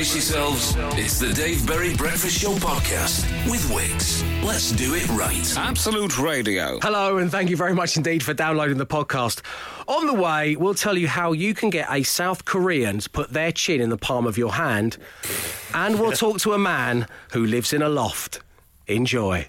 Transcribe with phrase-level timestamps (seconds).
[0.00, 0.74] Brace yourselves.
[0.98, 4.24] It's the Dave Berry Breakfast Show podcast with Wix.
[4.42, 5.54] Let's do it right.
[5.58, 6.78] Absolute Radio.
[6.80, 9.42] Hello, and thank you very much indeed for downloading the podcast.
[9.86, 13.34] On the way, we'll tell you how you can get a South Korean to put
[13.34, 14.96] their chin in the palm of your hand,
[15.74, 18.40] and we'll talk to a man who lives in a loft.
[18.86, 19.46] Enjoy.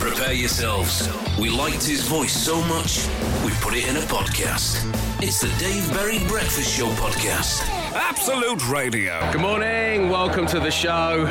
[0.00, 1.08] Prepare yourselves.
[1.38, 3.06] We liked his voice so much,
[3.44, 4.82] we put it in a podcast.
[5.22, 7.83] It's the Dave Berry Breakfast Show podcast.
[7.94, 9.30] Absolute Radio.
[9.30, 11.26] Good morning, welcome to the show.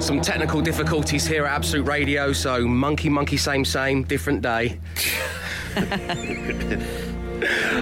[0.00, 4.78] Some technical difficulties here at Absolute Radio, so monkey, monkey, same, same, different day.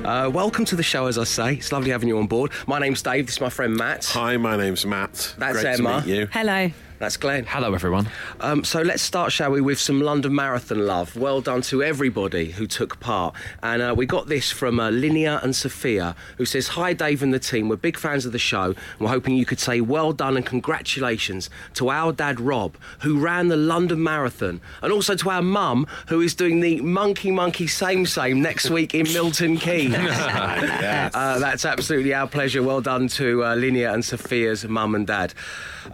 [0.04, 1.54] Uh, welcome to the show, as I say.
[1.54, 2.52] It's lovely having you on board.
[2.66, 3.24] My name's Dave.
[3.24, 4.04] This is my friend Matt.
[4.12, 5.34] Hi, my name's Matt.
[5.38, 6.02] That's Great Emma.
[6.02, 6.26] to meet you.
[6.30, 6.70] Hello.
[6.98, 7.44] That's Glenn.
[7.44, 8.08] Hello, everyone.
[8.40, 11.14] Um, so let's start, shall we, with some London Marathon love.
[11.14, 13.34] Well done to everybody who took part.
[13.62, 17.34] And uh, we got this from uh, Linnea and Sophia, who says, Hi, Dave and
[17.34, 17.68] the team.
[17.68, 18.74] We're big fans of the show.
[18.98, 23.48] We're hoping you could say well done and congratulations to our dad, Rob, who ran
[23.48, 24.62] the London Marathon.
[24.80, 28.94] And also to our mum, who is doing the Monkey Monkey Same Same next week
[28.94, 29.96] in Milton Keynes.
[30.86, 31.14] Yes.
[31.14, 32.62] Uh, that's absolutely our pleasure.
[32.62, 35.34] Well done to uh, Linnea and Sophia's mum and dad.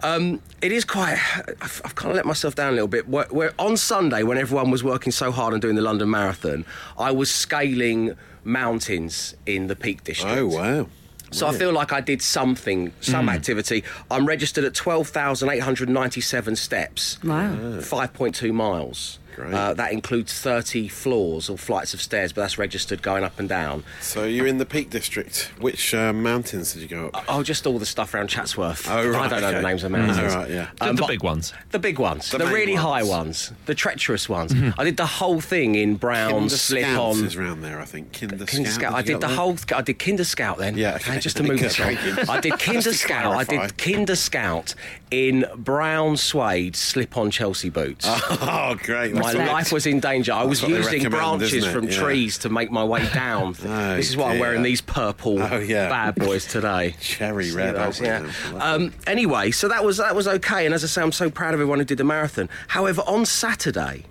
[0.01, 1.17] Um, it is quite.
[1.61, 3.07] I've, I've kind of let myself down a little bit.
[3.09, 6.65] We're, we're- on Sunday, when everyone was working so hard and doing the London Marathon,
[6.97, 10.37] I was scaling mountains in the Peak District.
[10.37, 10.87] oh, wow.
[11.31, 13.29] So I feel like I did something, some Hmm.
[13.33, 13.83] activity.
[14.11, 17.17] I'm registered at 12,897 steps.
[17.23, 17.55] Wow.
[17.79, 19.17] 5.2 miles.
[19.35, 19.53] Great.
[19.53, 23.49] Uh, that includes 30 floors or flights of stairs, but that's registered going up and
[23.49, 23.83] down.
[24.01, 25.51] So you're in the Peak District.
[25.59, 27.25] Which uh, mountains did you go up?
[27.27, 28.87] Oh, just all the stuff around Chatsworth.
[28.89, 30.17] Oh, right, I don't know the names of mountains.
[30.33, 30.69] Oh, right, yeah.
[30.79, 31.53] The, Um, the but- big ones.
[31.71, 33.49] The big ones, the, The main really high ones.
[33.49, 34.53] ones, the treacherous ones.
[34.77, 37.25] I did the whole thing in brown Kinder slip Scouts on.
[37.25, 38.13] is round there, I think.
[38.13, 38.91] Kinder, Kinder Scout.
[38.91, 38.93] Scout.
[38.93, 39.57] I did the up whole.
[39.75, 40.77] I did Kinder Scout then.
[40.77, 41.19] Yeah, okay.
[41.19, 41.95] just to move this on.
[42.29, 43.33] I did Kinder Just to Scout.
[43.35, 44.75] I did Kinder Scout
[45.11, 48.07] in brown suede slip-on Chelsea boots.
[48.45, 49.13] Oh, great.
[49.23, 50.33] My That's life was in danger.
[50.33, 51.99] I was using branches from Yeah.
[51.99, 53.55] trees to make my way down.
[53.65, 55.89] Oh, this is why I'm wearing these purple Oh, yeah.
[55.89, 56.95] bad boys today.
[57.01, 58.57] Cherry See red, those, aren't yeah.
[58.59, 61.53] Um, anyway, so that was that was okay, and as I say, I'm so proud
[61.53, 62.49] of everyone who did the marathon.
[62.67, 64.05] However, on Saturday,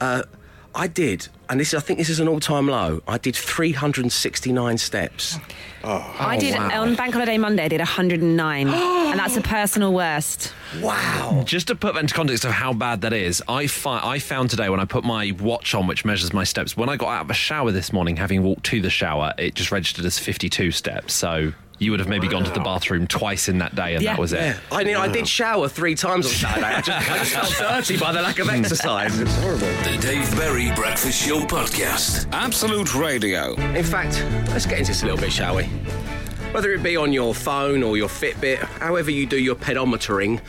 [0.00, 0.22] uh,
[0.76, 3.00] I did, and this I think this is an all-time low.
[3.08, 5.38] I did 369 steps.
[5.82, 6.16] Oh.
[6.18, 6.82] I oh, did wow.
[6.82, 7.64] on Bank Holiday Monday.
[7.64, 10.52] I did 109, and that's a personal worst.
[10.82, 11.44] Wow!
[11.46, 14.50] Just to put that into context of how bad that is, I, fi- I found
[14.50, 17.22] today when I put my watch on, which measures my steps, when I got out
[17.22, 20.72] of the shower this morning, having walked to the shower, it just registered as 52
[20.72, 21.14] steps.
[21.14, 24.12] So you would have maybe gone to the bathroom twice in that day, and Yeah.
[24.14, 24.38] that was it.
[24.38, 26.66] Yeah, I mean, I did shower three times on Saturday.
[26.66, 29.18] I just, I just felt dirty by the lack of exercise.
[29.20, 29.66] It's horrible.
[29.84, 32.26] The Dave Berry Breakfast Show podcast.
[32.32, 33.54] Absolute Radio.
[33.74, 35.64] In fact, let's get into this a little bit, shall we?
[36.52, 40.40] Whether it be on your phone or your Fitbit, however you do your pedometering,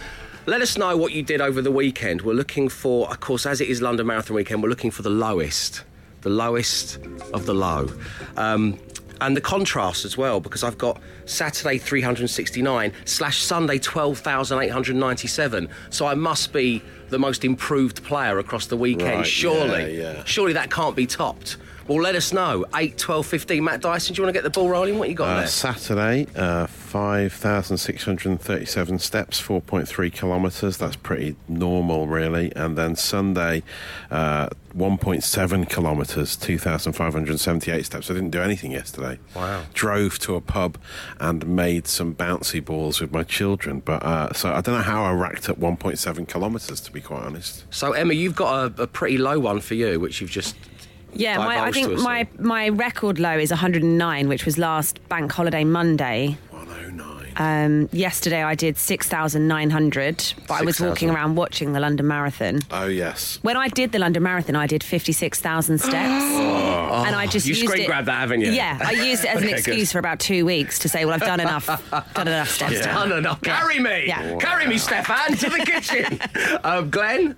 [0.46, 2.22] let us know what you did over the weekend.
[2.22, 5.10] We're looking for, of course, as it is London Marathon weekend, we're looking for the
[5.10, 5.84] lowest,
[6.22, 7.00] the lowest
[7.34, 7.90] of the low.
[8.38, 8.80] Um,
[9.22, 15.70] and the contrast as well, because I've got Saturday 369 slash Sunday 12,897.
[15.90, 19.98] So I must be the most improved player across the weekend, Right, surely.
[19.98, 20.24] yeah, yeah.
[20.26, 21.58] Surely that can't be topped.
[21.88, 22.66] Well, let us know.
[22.76, 23.64] 8, 12, 15.
[23.64, 25.00] Matt Dyson, do you want to get the ball rolling?
[25.00, 25.48] What you got Uh, there?
[25.48, 30.76] Saturday, uh, 5,637 steps, 4.3 kilometres.
[30.78, 32.52] That's pretty normal, really.
[32.58, 33.64] And then Sunday,
[34.12, 38.12] uh, 1.7 kilometres, 2,578 steps.
[38.12, 39.20] I didn't do anything yesterday.
[39.36, 39.64] Wow.
[39.74, 40.78] Drove to a pub
[41.20, 43.80] and made some bouncy balls with my children.
[43.80, 47.24] But uh, so I don't know how I racked up 1.7 kilometres, to be quite
[47.24, 47.66] honest.
[47.72, 50.56] So, Emma, you've got a, a pretty low one for you, which you've just.
[51.14, 55.64] Yeah, my, I think my my record low is 109, which was last Bank Holiday
[55.64, 56.38] Monday.
[57.38, 57.66] 109.
[57.84, 60.88] Um, yesterday I did 6,900, but I was 6,000.
[60.90, 62.60] walking around watching the London Marathon.
[62.72, 63.40] oh, yes.
[63.42, 65.96] When I did the London Marathon, I did 56,000 steps.
[65.96, 68.52] and I just You screen grabbed that, haven't you?
[68.52, 69.58] Yeah, I used it as an Okay, good.
[69.60, 71.66] excuse for about two weeks to say, well, I've done enough,
[72.14, 72.86] done enough steps.
[72.86, 73.06] now.
[73.06, 73.42] Done enough.
[73.42, 74.06] Carry me!
[74.08, 74.38] Yeah.
[74.38, 76.20] Carry me, Stefan, to the kitchen!
[76.64, 77.36] um, Glenn?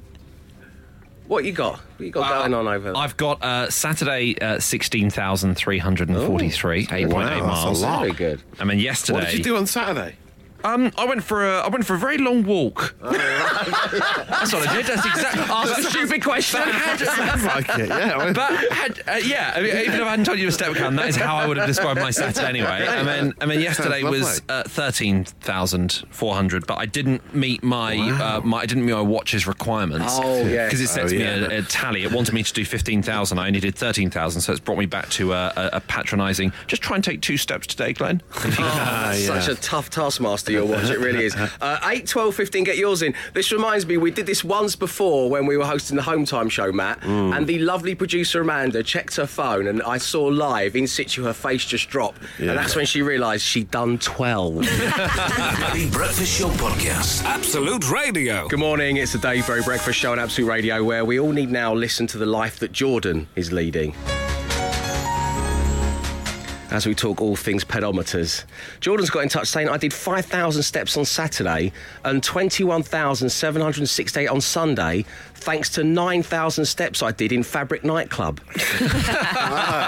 [1.30, 1.74] What you got?
[1.78, 2.98] What you got going on over there?
[2.98, 7.84] I've got uh, Saturday uh, 16,343, 8.8 Wow, that's a miles.
[7.84, 8.00] lot.
[8.00, 8.42] Very good.
[8.60, 9.20] I mean, yesterday.
[9.20, 10.16] What did you do on Saturday?
[10.64, 12.96] Um, I went for a I went for a very long walk.
[13.02, 14.86] That's what I did.
[14.86, 15.42] That's exactly.
[15.50, 16.60] Ask a stupid question.
[16.62, 18.34] Sounds like it, yeah.
[18.34, 20.96] But had, uh, yeah, I mean, even if I hadn't told you a step count,
[20.98, 22.86] that is how I would have described my Saturday anyway.
[22.88, 27.64] I mean, I mean, yesterday was uh, thirteen thousand four hundred, but I didn't meet
[27.64, 30.14] my, uh, my I didn't meet my watch's requirements.
[30.18, 30.66] Oh, yeah.
[30.66, 31.36] because it sets Oh, me yeah.
[31.36, 32.04] a, a tally.
[32.04, 33.40] It wanted me to do fifteen thousand.
[33.40, 36.52] I only did thirteen thousand, so it's brought me back to a, a, a patronising.
[36.68, 38.22] Just try and take two steps today, Glenn.
[38.36, 39.54] Ah, Such yeah.
[39.54, 40.49] a tough taskmaster.
[40.50, 40.90] To your watch.
[40.90, 41.36] It really is.
[41.62, 43.14] Uh, 8, 12, 15, get yours in.
[43.34, 46.48] This reminds me, we did this once before when we were hosting the Home Time
[46.50, 47.36] show, Matt, Mm.
[47.36, 51.34] and the lovely producer Amanda checked her phone, and I saw live in situ her
[51.34, 52.50] face just drop, Yeah.
[52.50, 54.62] and that's when she realised she'd done 12.
[55.60, 57.24] Berry Breakfast Show Podcast.
[57.24, 58.48] Absolute Radio.
[58.48, 61.52] Good morning, it's the Dave Berry Breakfast Show on Absolute Radio, where we all need
[61.52, 63.94] now listen to the life that Jordan is leading.
[66.72, 68.44] As we talk all things pedometers,
[68.80, 71.72] Jordan's got in touch saying I did 5,000 steps on Saturday
[72.06, 78.40] and 21,768 on Sunday, thanks to 9,000 steps I did in Fabric Nightclub.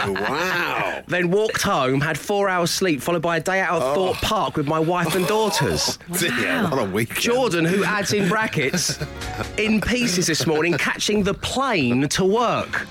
[0.04, 0.91] Oh, wow.
[1.08, 3.94] Then walked home, had four hours sleep, followed by a day out of oh.
[3.96, 5.98] Thorpe Park with my wife and daughters.
[6.22, 7.20] Yeah, what a weekend.
[7.20, 9.00] Jordan, who adds in brackets,
[9.58, 12.88] in pieces this morning, catching the plane to work.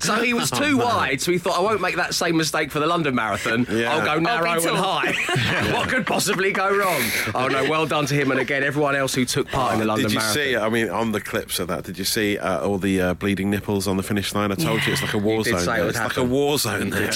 [0.00, 2.70] So he was Oh, too wide, so he thought, I won't make that same mistake
[2.70, 3.66] for the London Marathon.
[3.70, 3.92] Yeah.
[3.94, 5.72] I'll go narrow and high.
[5.72, 6.95] what could possibly go wrong?
[7.34, 9.84] Oh, no, well done to him and again, everyone else who took part in the
[9.84, 10.34] London Marathon.
[10.36, 10.70] did you Marathon.
[10.70, 10.80] see?
[10.80, 13.50] I mean, on the clips of that, did you see uh, all the uh, bleeding
[13.50, 14.52] nipples on the finish line?
[14.52, 15.58] I told you it's like a war zone.
[15.58, 15.80] say it there.
[15.84, 16.90] would It's like a war zone.
[16.90, 17.06] There.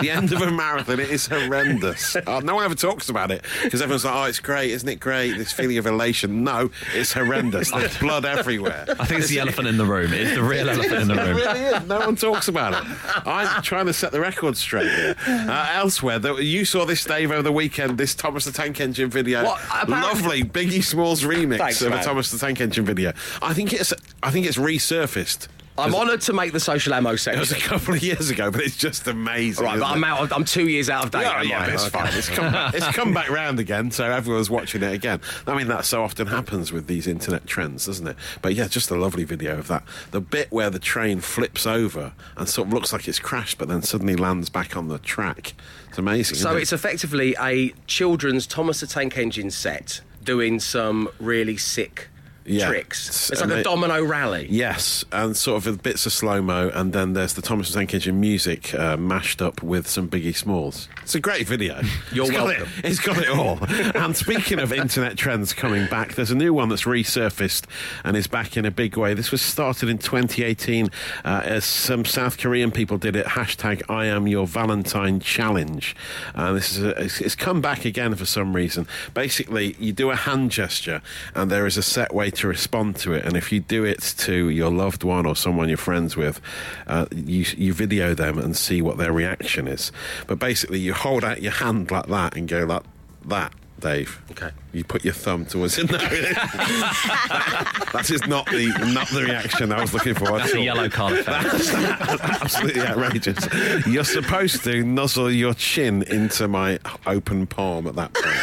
[0.00, 2.16] the end of a marathon, it is horrendous.
[2.16, 5.00] Uh, no one ever talks about it because everyone's like, "Oh, it's great, isn't it
[5.00, 6.42] great?" This feeling of elation.
[6.44, 7.70] No, it's horrendous.
[7.70, 8.84] There's blood everywhere.
[8.98, 10.12] I think it's the elephant in the room.
[10.12, 11.38] It's the real elephant in the room.
[11.38, 11.86] It really is.
[11.86, 12.90] No one talks about it.
[13.26, 15.14] I'm trying to set the record straight here.
[15.26, 17.98] Uh, elsewhere, you saw this, Dave, over the weekend.
[17.98, 19.44] This Thomas the Tank Engine video.
[19.44, 19.88] What?
[19.88, 22.02] Lovely Biggie Smalls remix Thanks, of a.
[22.02, 23.12] Thomas the Tank Engine video.
[23.40, 23.92] I think it's.
[24.22, 25.46] I think it's resurfaced.
[25.78, 27.34] I'm honoured to make the social ammo set.
[27.34, 29.64] It was a couple of years ago, but it's just amazing.
[29.64, 30.06] Right, but isn't I'm it?
[30.06, 30.20] out.
[30.24, 31.22] Of, I'm two years out of date.
[31.22, 31.70] Yeah, am yeah, I?
[31.70, 31.98] it's Okay.
[31.98, 32.12] fine.
[32.18, 35.20] It's come, back, it's come back round again, so everyone's watching it again.
[35.46, 38.16] I mean, that so often happens with these internet trends, doesn't it?
[38.42, 39.84] But yeah, just a lovely video of that.
[40.10, 43.68] The bit where the train flips over and sort of looks like it's crashed, but
[43.68, 45.54] then suddenly lands back on the track.
[45.88, 46.36] It's amazing.
[46.36, 46.62] So isn't it?
[46.62, 52.08] it's effectively a children's Thomas the Tank Engine set doing some really sick
[52.48, 52.68] Yeah.
[52.68, 53.30] tricks.
[53.30, 54.46] It's And like a domino rally.
[54.50, 58.74] Yes, and sort of bits of slow mo, and then there's the Thomas Engine music
[58.74, 60.88] uh, mashed up with some Biggie Smalls.
[61.02, 61.80] It's a great video.
[62.12, 62.68] You're It's got welcome.
[62.78, 63.58] It, it's got it all.
[63.96, 67.64] and speaking of internet trends coming back, there's a new one that's resurfaced
[68.04, 69.14] and is back in a big way.
[69.14, 70.88] This was started in 2018
[71.24, 73.26] uh, as some South Korean people did it.
[73.26, 75.94] Hashtag I am your Valentine challenge.
[76.34, 78.86] Uh, this is a, it's, it's come back again for some reason.
[79.14, 81.02] Basically, you do a hand gesture,
[81.34, 83.24] and there is a set way to respond to it.
[83.24, 86.40] And if you do it to your loved one or someone you're friends with,
[86.86, 89.92] uh, you you video them and see what their reaction is.
[90.26, 92.82] But basically, you hold out your hand like that and go like
[93.26, 93.52] that.
[93.80, 94.20] Dave.
[94.32, 94.50] Okay.
[94.72, 95.88] You put your thumb towards it.
[95.90, 95.98] No,
[97.92, 100.36] that, is not the not the reaction I was looking for.
[100.36, 101.46] That's a yellow card effect.
[102.42, 103.86] Absolutely outrageous.
[103.86, 108.36] You're supposed to nuzzle your chin into my open palm at that point.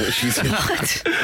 [0.00, 0.48] Which you do.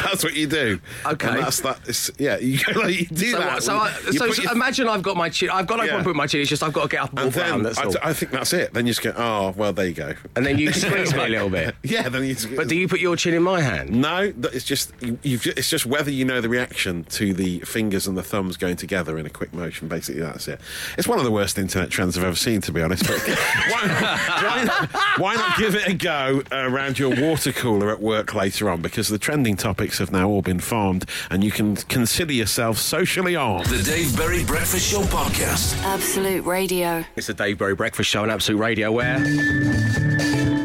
[0.04, 0.80] That's what you do.
[1.04, 1.28] Okay.
[1.28, 1.80] And that's that.
[1.86, 2.58] It's, yeah, you,
[2.88, 3.52] you do So, that.
[3.54, 5.50] what, so, I, You so, so your- imagine I've got my chin.
[5.50, 6.02] I've got no Yeah.
[6.02, 6.40] with my chin.
[6.40, 7.62] It's just I've got to get up and and walk around.
[7.62, 7.94] then That's I, all.
[8.02, 8.72] I think that's it.
[8.74, 10.14] Then you just go, oh, well, there you go.
[10.34, 11.74] and then you squeeze me a little bit.
[11.82, 13.90] Yeah, then you just But do you put your chin in my hand?
[13.90, 18.06] No, it's just you, you've, it's just whether you know the reaction to the fingers
[18.06, 19.86] and the thumbs going together in a quick motion.
[19.88, 20.60] Basically, that's it.
[20.98, 23.06] It's one of the worst internet trends I've ever seen, to be honest.
[23.06, 24.88] But why, why, not,
[25.20, 28.80] why not give it a go around your water cooler at work later on?
[28.80, 33.34] Because the trending topics have now all been farmed, and you can consider yourself socially
[33.34, 33.66] armed.
[33.66, 35.76] The Dave Berry Breakfast Show podcast.
[35.82, 37.04] Absolute Radio.
[37.16, 39.18] It's the Dave Berry Breakfast Show on Absolute Radio, where,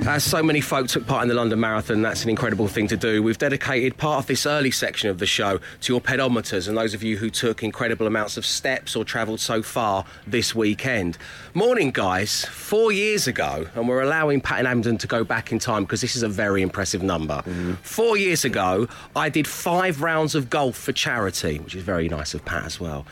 [0.08, 2.98] as so many folk took part in the London Marathon, that's an incredible thing to
[2.98, 3.22] do.
[3.22, 6.93] We've dedicated part of this early section of the show to your pedometers and those
[6.93, 11.17] of you who took incredible amounts of steps or travelled so far this weekend.
[11.53, 12.46] Morning, guys.
[12.46, 16.01] Four years ago, and we're allowing Pat and Amden to go back in time because
[16.01, 17.36] this is a very impressive number.
[17.36, 17.74] Mm-hmm.
[17.84, 22.34] Four years ago, I did five rounds of golf for charity, which is very nice
[22.34, 23.05] of Pat as well.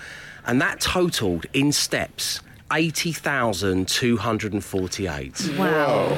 [0.46, 2.42] And that totalled in steps
[2.72, 5.58] 80,248.
[5.58, 6.18] Wow.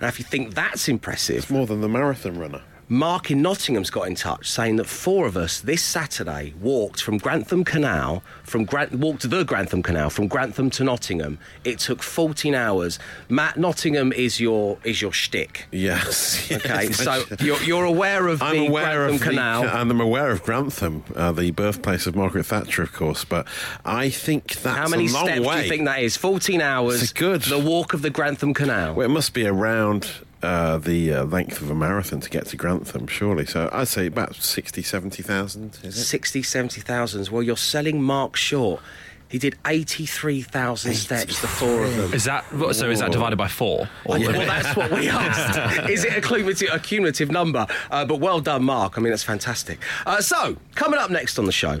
[0.00, 2.62] Now, if you think that's impressive, It's more than the marathon runner.
[2.88, 7.18] Mark in Nottingham's got in touch saying that four of us this Saturday walked from
[7.18, 11.38] Grantham Canal, from Grant, walked the Grantham Canal from Grantham to Nottingham.
[11.64, 12.98] It took 14 hours.
[13.28, 15.66] Matt, Nottingham is your is your shtick.
[15.72, 16.46] Yes.
[16.58, 16.96] Okay, yes.
[17.04, 19.62] so you're, you're aware of I'm the aware Grantham of Canal.
[19.62, 23.24] the, and I'm aware of Grantham, uh, the birthplace of Margaret Thatcher, of course.
[23.24, 23.46] But
[23.84, 25.56] I think that's How many steps way.
[25.58, 26.16] do you think that is?
[26.16, 27.02] 14 hours.
[27.02, 27.42] It's good.
[27.42, 28.94] The walk of the Grantham Canal.
[28.94, 30.10] Well, it must be around
[30.42, 33.46] uh, the uh, length of a marathon to get to Grantham, surely.
[33.46, 36.04] So I'd say about 60, 70,000, is it?
[36.04, 37.28] 60, 70,000.
[37.28, 38.80] Well, you're selling Mark short.
[39.28, 42.14] He did 83,000 steps, the four of them.
[42.14, 42.88] Is that so?
[42.88, 43.86] Is that divided by four?
[44.06, 45.58] Or Well, that's what we asked.
[45.90, 47.66] Is it a cumulative, a cumulative number?
[47.90, 48.96] Uh, but well done, Mark.
[48.96, 49.80] I mean, that's fantastic.
[50.06, 51.78] Uh, so, coming up next on the show,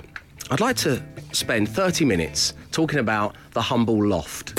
[0.50, 4.54] I'd like to spend 30 minutes talking about the humble loft.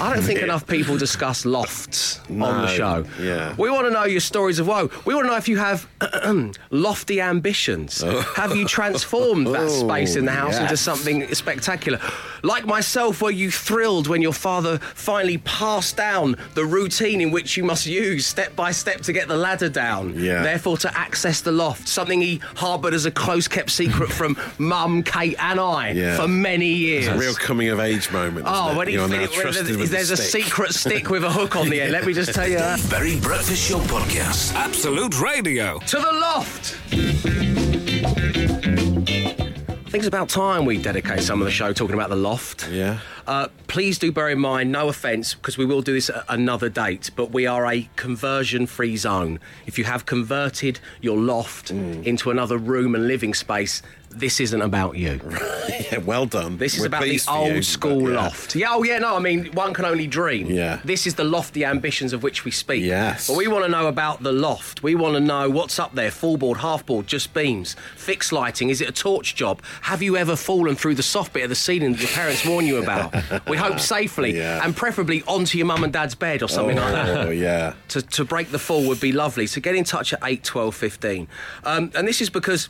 [0.00, 3.04] I don't think enough people discuss lofts on the show.
[3.20, 3.54] yeah.
[3.58, 4.88] We want to know your stories of woe.
[5.04, 5.86] We want to know if you have
[6.70, 8.02] lofty ambitions.
[8.04, 8.20] Oh.
[8.36, 11.98] Have you transformed that Oh, space in the house into something spectacular?
[12.44, 17.56] Like myself, were you thrilled when your father finally passed down the routine in which
[17.56, 20.14] you must use step by step to get the ladder down?
[20.18, 20.42] Yeah.
[20.42, 25.02] Therefore, to access the loft, something he harboured as a close kept secret from Mum,
[25.02, 26.16] Kate, and I Yeah.
[26.16, 26.91] for many years.
[26.98, 28.46] It's a real coming of age moment.
[28.46, 28.76] isn't Oh, it?
[28.76, 30.44] when he You're now with there's the a stick.
[30.44, 31.92] secret stick with a hook on the end.
[31.92, 32.80] Let me just tell you that.
[32.90, 34.54] Berry Breakfast Show podcast.
[34.54, 35.78] Absolute Radio.
[35.80, 36.76] To the loft!
[38.94, 42.66] I think it's about time we dedicate some of the show talking about the loft.
[42.70, 43.00] Yeah.
[43.26, 46.70] Uh, please do bear in mind, no offence, because we will do this at another
[46.70, 49.38] date, but we are a conversion free zone.
[49.66, 53.82] If you have converted your loft into another room and living space,
[54.12, 55.20] this isn't about you.
[55.92, 56.56] Yeah, well done.
[56.58, 58.16] This is We're about the old you, school yeah.
[58.16, 58.54] loft.
[58.56, 60.46] Yeah, oh yeah, no, I mean, one can only dream.
[60.50, 60.80] Yeah.
[60.84, 62.82] This is the lofty ambitions of which we speak.
[62.82, 63.28] Yes.
[63.28, 64.82] But we want to know about the loft.
[64.82, 68.70] We want to know what's up there full board, half board, just beams, fixed lighting.
[68.70, 69.60] Is it a torch job?
[69.82, 72.66] Have you ever fallen through the soft bit of the ceiling that your parents warn
[72.66, 73.14] you about?
[73.48, 74.64] we hope safely Yeah.
[74.64, 77.74] and preferably onto your mum and dad's bed or something like that Oh, yeah.
[77.88, 79.46] to, to break the fall would be lovely.
[79.46, 81.28] So get in touch at 8, 12, 15.
[81.64, 82.68] Um, and this is because.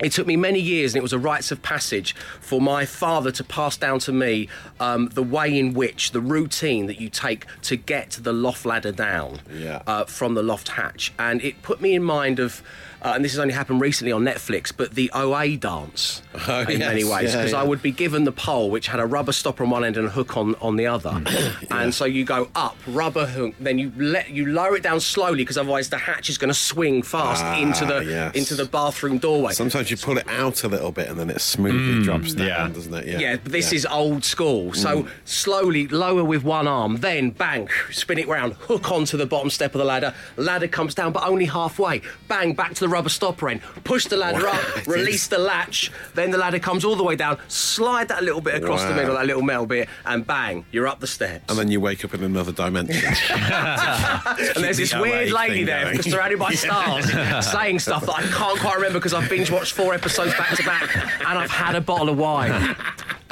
[0.00, 3.32] It took me many years, and it was a rites of passage for my father
[3.32, 7.46] to pass down to me um, the way in which the routine that you take
[7.62, 9.82] to get the loft ladder down Yeah.
[9.86, 11.12] uh, from the loft hatch.
[11.18, 12.62] And it put me in mind of,
[13.02, 16.78] uh, and this has only happened recently on Netflix, but the OA dance Oh, in
[16.80, 17.32] many yes, ways.
[17.34, 19.84] yeah, Because I would be given the pole, which had a rubber stopper on one
[19.84, 21.22] end and a hook on, on the other.
[21.70, 25.38] And so you go up, rubber hook, then you let you lower it down slowly
[25.38, 28.34] because otherwise the hatch is going to swing fast Ah, into the yes.
[28.34, 29.52] into the bathroom doorway.
[29.52, 32.68] Sometimes you pull it out a little bit and then it smoothly drops down, yeah.
[32.68, 33.20] doesn't it?
[33.20, 34.72] yeah, but this is old school.
[34.72, 35.08] So Mm.
[35.24, 39.74] slowly lower with one arm, then bang, spin it round, hook onto the bottom step
[39.74, 40.14] of the ladder.
[40.36, 42.00] Ladder comes down, but only halfway.
[42.26, 44.52] Bang, back to the rubber stopper in, Push the ladder Wow.
[44.52, 45.90] up, release the latch.
[46.14, 47.38] Then the ladder comes all the way down.
[47.48, 51.00] Slide that little bit across the middle, that little metal bit, and bang, you're up
[51.00, 51.44] the steps.
[51.48, 52.98] And then you wake up in another dimension.
[54.54, 57.06] And there's this the weird lady there, surrounded by stars,
[57.50, 60.62] saying stuff that I can't quite remember because I've binge watched four episodes back to
[60.64, 62.76] back and I've had a bottle of wine.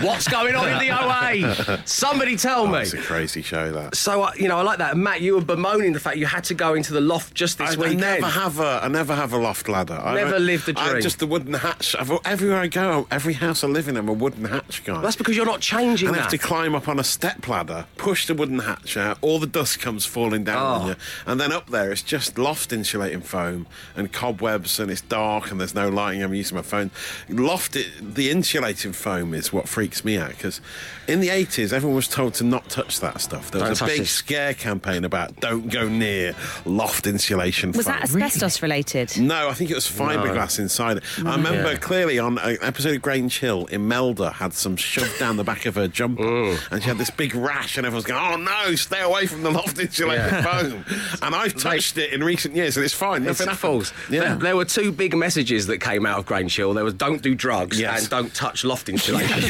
[0.01, 1.83] What's going on in the OA?
[1.87, 2.81] Somebody tell me.
[2.81, 3.95] It's a crazy show, that.
[3.97, 4.95] So, uh, you know, I like that.
[4.97, 7.79] Matt, you were bemoaning the fact you had to go into the loft just this
[7.79, 10.01] I, I never have a, I never have a loft ladder.
[10.15, 11.03] Never I, lived the I dream.
[11.03, 11.95] just the wooden hatch.
[11.99, 15.01] I've, everywhere I go, every house I live in, I'm a wooden hatch guy.
[15.01, 17.87] That's because you're not changing and I have to climb up on a step ladder,
[17.97, 20.67] push the wooden hatch out, all the dust comes falling down Oh.
[20.83, 25.01] on you, and then up there it's just loft insulating foam and cobwebs, and it's
[25.03, 26.23] dark and there's no lighting.
[26.23, 26.91] I'm using my phone.
[27.29, 30.61] Loft, it, the insulating foam is what freaks me out because
[31.07, 33.51] in the 80s everyone was told to not touch that stuff.
[33.51, 34.11] There Don't was a big this.
[34.11, 36.35] scare campaign about don't go near
[36.65, 37.95] loft insulation Was foam.
[37.95, 39.17] that asbestos related?
[39.21, 41.03] No, I think it was fiberglass inside it.
[41.25, 41.79] I remember Yeah.
[41.79, 45.75] clearly on an episode of Grange Hill, Imelda had some shoved down the back of
[45.77, 46.59] her jumper, Mm.
[46.71, 49.51] and she had this big rash, and everyone's going, "Oh no, stay away from the
[49.51, 50.85] loft insulated foam."
[51.23, 53.27] And I've touched it in recent years, and it's fine.
[53.27, 53.93] It's Nothing false.
[54.09, 54.35] There, Yeah.
[54.37, 56.75] there were two big messages that came out of Grange Hill.
[56.75, 58.01] There was don't do drugs Yes.
[58.03, 59.41] and don't touch loft insulation.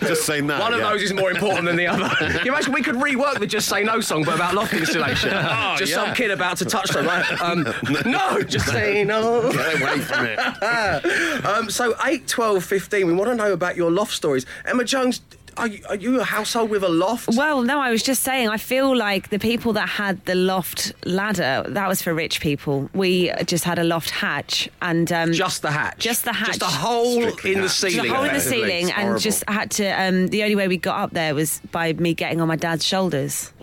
[0.00, 0.58] Just say no.
[0.60, 0.90] One of yeah.
[0.90, 2.08] those is more important than the other.
[2.18, 5.30] Can you imagine we could rework the Just Say No song, but about loft insulation?
[5.46, 6.04] Oh, just yeah.
[6.04, 7.06] some kid about to touch them.
[7.06, 7.40] Right?
[7.40, 7.62] Um,
[8.04, 9.50] no, just say no.
[9.52, 10.38] Get away from it.
[11.46, 14.46] Um, so 8, 12, 15, we want to know about your loft stories.
[14.64, 15.20] Emma Jones,
[15.56, 17.28] are you, are you a household with a loft?
[17.36, 20.92] Well, no, I was just saying, I feel like the people that had the loft
[21.04, 22.90] ladder, that was for rich people.
[22.94, 25.10] We just had a loft hatch and.
[25.12, 25.98] Um, Just the hatch.
[25.98, 26.46] Just the hatch.
[26.48, 27.80] Just a hole Strictly in the hatch.
[27.80, 28.10] just ceiling.
[28.10, 29.20] a hole in the ceiling, It's and horrible.
[29.20, 29.86] just had to.
[29.88, 32.84] Um, the only way we got up there was by me getting on my dad's
[32.84, 33.52] shoulders.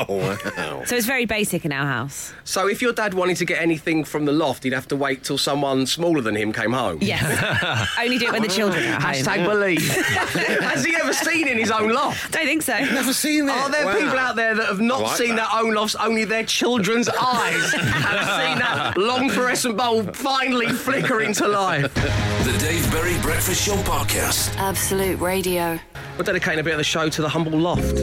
[0.00, 0.84] Oh wow.
[0.84, 2.32] So it's very basic in our house.
[2.44, 5.24] So if your dad wanted to get anything from the loft, he'd have to wait
[5.24, 6.98] till someone smaller than him came home.
[7.02, 7.88] Yes.
[7.98, 9.12] only do it when the children are home.
[9.12, 9.80] Hashtag believe.
[10.62, 12.32] Has he ever seen in his own loft?
[12.32, 12.78] Don't think so.
[12.78, 13.52] Never seen it.
[13.52, 13.94] Are there Wow.
[13.98, 15.50] people out there that have not like seen that.
[15.52, 21.20] their own lofts, only their children's eyes have seen that long fluorescent bulb finally flicker
[21.20, 21.92] into life?
[21.94, 24.56] The Dave Berry Breakfast Show podcast.
[24.58, 25.78] Absolute Radio.
[26.16, 27.96] We're dedicating a bit of the show to the humble loft.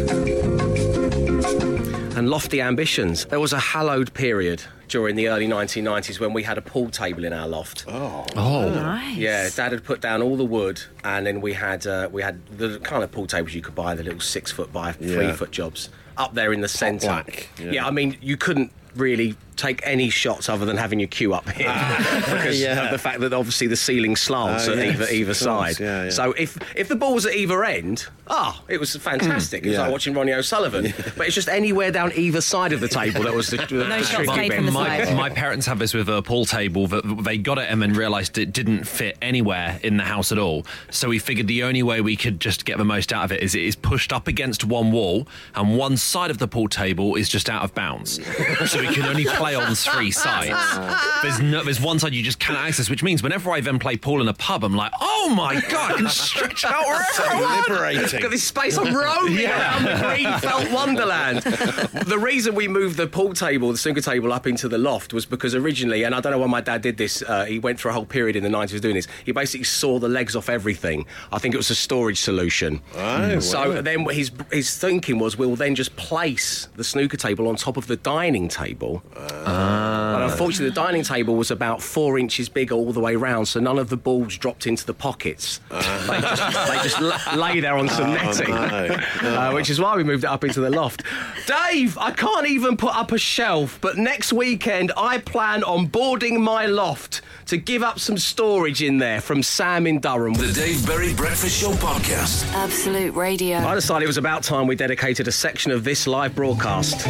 [2.25, 3.25] And lofty ambitions.
[3.25, 7.24] There was a hallowed period during the early 1990s when we had a pool table
[7.24, 7.86] in our loft.
[7.88, 8.25] Oh.
[8.36, 9.15] Nice.
[9.15, 12.44] Yeah, Dad had put down all the wood, and then we had uh, we had
[12.58, 15.34] the kind of pool tables you could buy, the little six foot by three Yeah.
[15.36, 17.24] foot jobs up there in the centre.
[17.59, 17.72] yeah.
[17.74, 17.85] Yeah.
[17.85, 21.68] I mean you couldn't really take any shots other than having your cue up here
[22.15, 22.85] because Yeah.
[22.85, 25.79] of the fact that obviously the ceiling slants Oh, at yes, either either side.
[25.79, 26.09] yeah, yeah.
[26.09, 29.63] So if if the ball was at either end, ah, it was fantastic.
[29.63, 29.81] It was Yeah.
[29.83, 30.94] like watching Ronnie O'Sullivan.
[31.18, 34.01] But it's just anywhere down either side of the table that was the, the No
[34.01, 34.55] shots tricky bit.
[34.57, 35.15] from the my, side.
[35.15, 38.37] my parents have this with a pool table that they got it and then realised
[38.37, 40.65] it didn't fit anywhere in the house at all.
[40.89, 43.41] So we figured the only way we could just get the most out of it
[43.41, 47.15] is it is pushed up against one wall and one side of the pool table
[47.15, 48.20] is just out of bounds.
[48.70, 51.22] so we can only play on three sides.
[51.22, 53.98] There's no, there's one side you just cannot access, which means whenever I then play
[53.98, 57.42] pool in a pub, I'm like, oh my god, I can stretch out wherever I
[57.42, 57.70] want.
[57.70, 58.22] liberating.
[58.22, 61.42] Got this space I'm roaming around the green felt wonderland.
[61.44, 65.25] the reason we moved the pool table, the snooker table, up into the loft was
[65.25, 67.22] because originally, and I don't know why my dad did this.
[67.22, 69.08] Uh, he went through a whole period in the 90s doing this.
[69.25, 71.05] He basically saw the legs off everything.
[71.31, 72.81] I think it was a storage solution.
[72.96, 73.81] Oh, so wow.
[73.81, 77.88] then his his thinking was, we'll then just place the snooker table on top of
[77.88, 79.03] the dining table.
[79.44, 83.60] But unfortunately, the dining table was about four inches big all the way round, so
[83.60, 85.60] none of the balls dropped into the pockets.
[85.70, 85.78] They
[86.22, 88.98] just, they just la- lay there on some netting, no.
[89.22, 91.04] uh, which is why we moved it up into the loft.
[91.48, 96.42] Dave, I can't even put up a shelf, but next weekend I plan on boarding
[96.42, 100.34] my loft to give up some storage in there from Sam in Durham.
[100.34, 102.52] The Dave Berry Breakfast Show podcast.
[102.54, 103.58] Absolute Radio.
[103.58, 107.02] I decided it was about time we dedicated a section of this live broadcast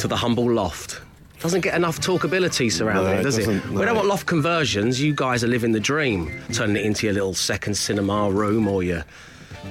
[0.00, 1.00] to the humble loft.
[1.40, 3.46] Doesn't get enough talkability surrounding No, it, it does it?
[3.48, 3.84] We no.
[3.86, 5.00] don't want loft conversions.
[5.00, 8.82] You guys are living the dream, turning it into your little second cinema room or
[8.82, 9.04] your.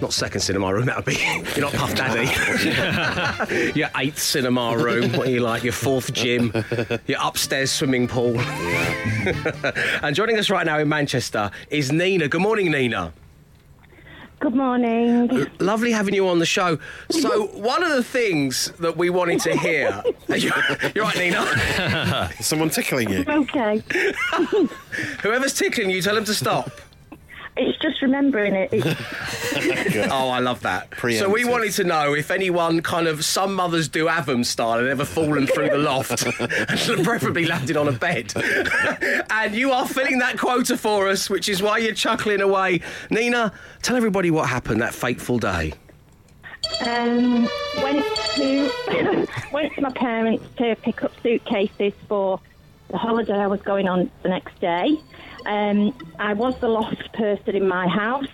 [0.01, 1.15] Not second cinema room, that would be.
[1.55, 2.25] You're not Puff Daddy.
[3.79, 6.53] your eighth cinema room, what are you like, your fourth gym,
[7.07, 8.39] your upstairs swimming pool.
[10.03, 12.27] and joining us right now in Manchester is Nina.
[12.27, 13.11] Good morning, Nina.
[14.39, 15.47] Good morning.
[15.59, 16.79] Lovely having you on the show.
[17.09, 20.01] So, one of the things that we wanted to hear.
[20.29, 20.53] You're,
[20.95, 22.31] you're right, Nina.
[22.39, 23.25] Someone tickling you?
[23.27, 23.83] Okay.
[25.23, 26.71] Whoever's tickling you, tell them to stop.
[27.57, 28.69] It's just remembering it.
[28.71, 28.85] It's,
[30.11, 30.93] Oh, I love that.
[30.99, 34.79] So, we wanted to know if anyone kind of, some mothers do 'ave 'em style
[34.79, 38.33] and ever fallen through the loft, and preferably landed on a bed.
[39.29, 42.81] and you are filling that quota for us, which is why you're chuckling away.
[43.09, 45.73] Nina, tell everybody what happened that fateful day.
[46.85, 47.47] um,
[47.81, 52.39] went to went to my parents to pick up suitcases for
[52.89, 54.97] the holiday I was going on the next day.
[55.45, 58.27] Um, I was the loft person in my house.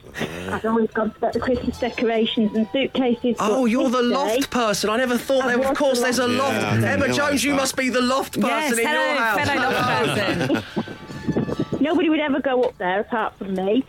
[0.49, 3.35] I'd always gone to get the Christmas decorations and suitcases.
[3.39, 4.89] Oh, you're the loft day- person.
[4.89, 5.67] I never thought I there.
[5.69, 6.55] Of course, the there's a loft- loft.
[6.61, 9.17] Yeah, I didn't Emma Jones, you must be the loft person Yes, in your hello,
[9.19, 9.47] house.
[9.47, 11.79] fellow loft person.
[11.81, 13.83] Nobody would ever go up there apart from me.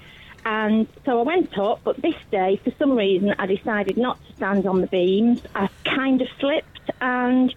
[0.45, 4.33] And so I went up, but this day, for some reason, I decided not to
[4.37, 5.41] stand on the beams.
[5.55, 7.53] I kind of slipped, and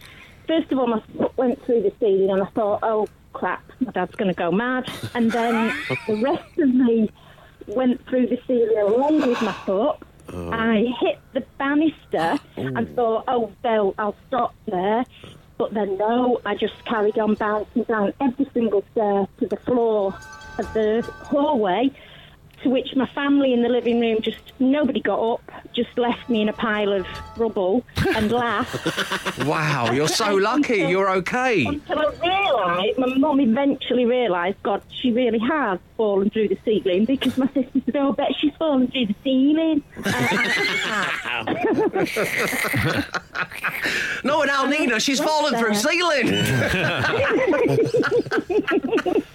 [0.50, 3.92] first of all, my foot went through the ceiling, and I thought, oh crap, my
[3.92, 4.92] dad's going to go mad.
[5.14, 5.74] And then
[6.08, 7.10] the rest of me
[7.68, 9.98] went through the ceiling along with my foot.
[10.34, 10.52] Oh.
[10.52, 15.06] I hit the banister and thought, oh, well, I'll stop there.
[15.58, 20.16] But then no, I just carried on bouncing down every single stair to the floor
[20.58, 21.92] of the hallway,
[22.64, 26.42] to which my family in the living room just nobody got up, just left me
[26.42, 27.06] in a pile of
[27.38, 27.84] rubble
[28.16, 29.38] and laughed.
[29.46, 30.78] Wow, you're so lucky.
[30.78, 31.66] You're okay.
[31.66, 37.06] Until I realised, my mum eventually realised, God, she really has fallen through the ceiling
[37.06, 39.84] because my sister said, Oh, I bet she's fallen through the ceiling.
[44.24, 46.28] No, and Alnina, she's fallen through ceiling.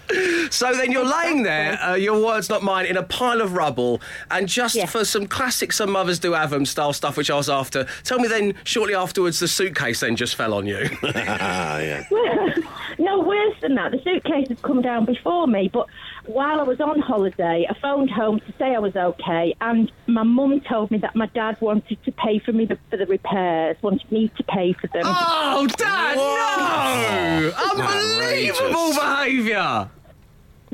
[0.50, 4.00] so then you're laying there, uh, your words not mine, in a pile of rubble,
[4.30, 4.90] and just Yes.
[4.92, 7.86] for some classic, some mothers do have 'em style stuff, which I was after.
[8.04, 10.88] Tell me then, shortly afterwards, the suitcase then just fell on you.
[11.04, 12.04] Yeah.
[12.98, 13.90] no, worse than that.
[13.92, 15.86] The suitcase had come down before me, but
[16.26, 20.22] while I was on holiday, I phoned home to say I was okay, and my
[20.22, 23.76] mum told me that my dad wanted to pay for me the, for the repairs,
[23.82, 25.02] wanted me to pay for them.
[25.04, 27.52] oh, Dad, no!
[27.70, 28.98] Unbelievable Outrageous.
[28.98, 29.88] behaviour.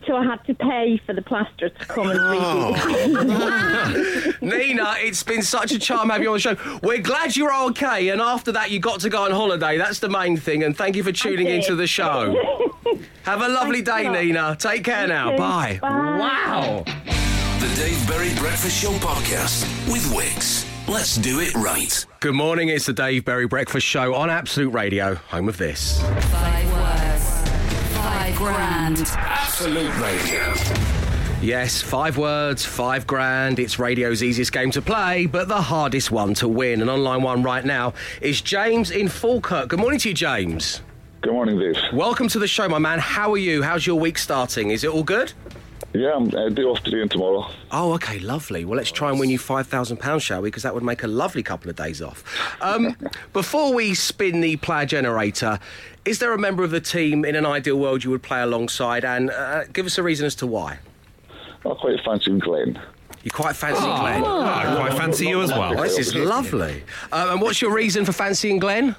[0.07, 4.33] So I had to pay for the plasterer to come and redo oh.
[4.41, 6.57] the Nina, it's been such a charm having you on the show.
[6.83, 9.77] We're glad you're okay, and after that, you got to go on holiday.
[9.77, 11.57] That's the main thing, and thank you for tuning did.
[11.57, 12.35] into the show.
[13.25, 14.25] Have a lovely day, Thanks a.
[14.25, 14.57] Nina.
[14.59, 15.37] Take care now.
[15.37, 15.79] Bye.
[15.81, 15.89] Bye.
[15.89, 16.85] Wow.
[16.85, 20.67] The Dave Berry Breakfast Show podcast with Wix.
[20.89, 22.05] Let's do it right.
[22.21, 22.69] Good morning.
[22.69, 26.01] It's the Dave Berry Breakfast Show on Absolute Radio, home of this.
[26.01, 26.27] Five words.
[26.27, 26.80] Five
[28.41, 29.05] grand.
[29.19, 30.55] Absolute Radio.
[31.43, 33.59] Yes, five words, five grand.
[33.59, 36.81] It's radio's easiest game to play, but the hardest one to win.
[36.81, 39.69] And online one right now is James in Falkirk.
[39.69, 40.81] Good morning to you, James.
[41.21, 41.77] Good morning, Dave.
[41.93, 42.99] Welcome to the show, my man.
[42.99, 43.63] How are you?
[43.63, 44.71] How's your week starting?
[44.71, 45.35] Is it all good?
[45.93, 47.49] Yeah, I'm uh, day off today and tomorrow.
[47.73, 48.65] Oh, okay, lovely.
[48.65, 50.49] Well, let's try and win you £5,000, shall we?
[50.49, 52.23] Because that would make a lovely couple of days off.
[52.63, 52.97] Um,
[53.33, 55.59] before we spin the player generator,
[56.05, 59.05] is there a member of the team in an ideal world you would play alongside?
[59.05, 60.79] And uh, give us a reason as to why.
[61.65, 62.81] I quite fancy Glenn.
[63.23, 64.25] You quite fancy Glenn.
[64.25, 65.79] I quite fancy you as well.
[65.79, 66.85] Oh, this is lovely.
[67.13, 68.97] Um, and what's your reason for fancying Glenn?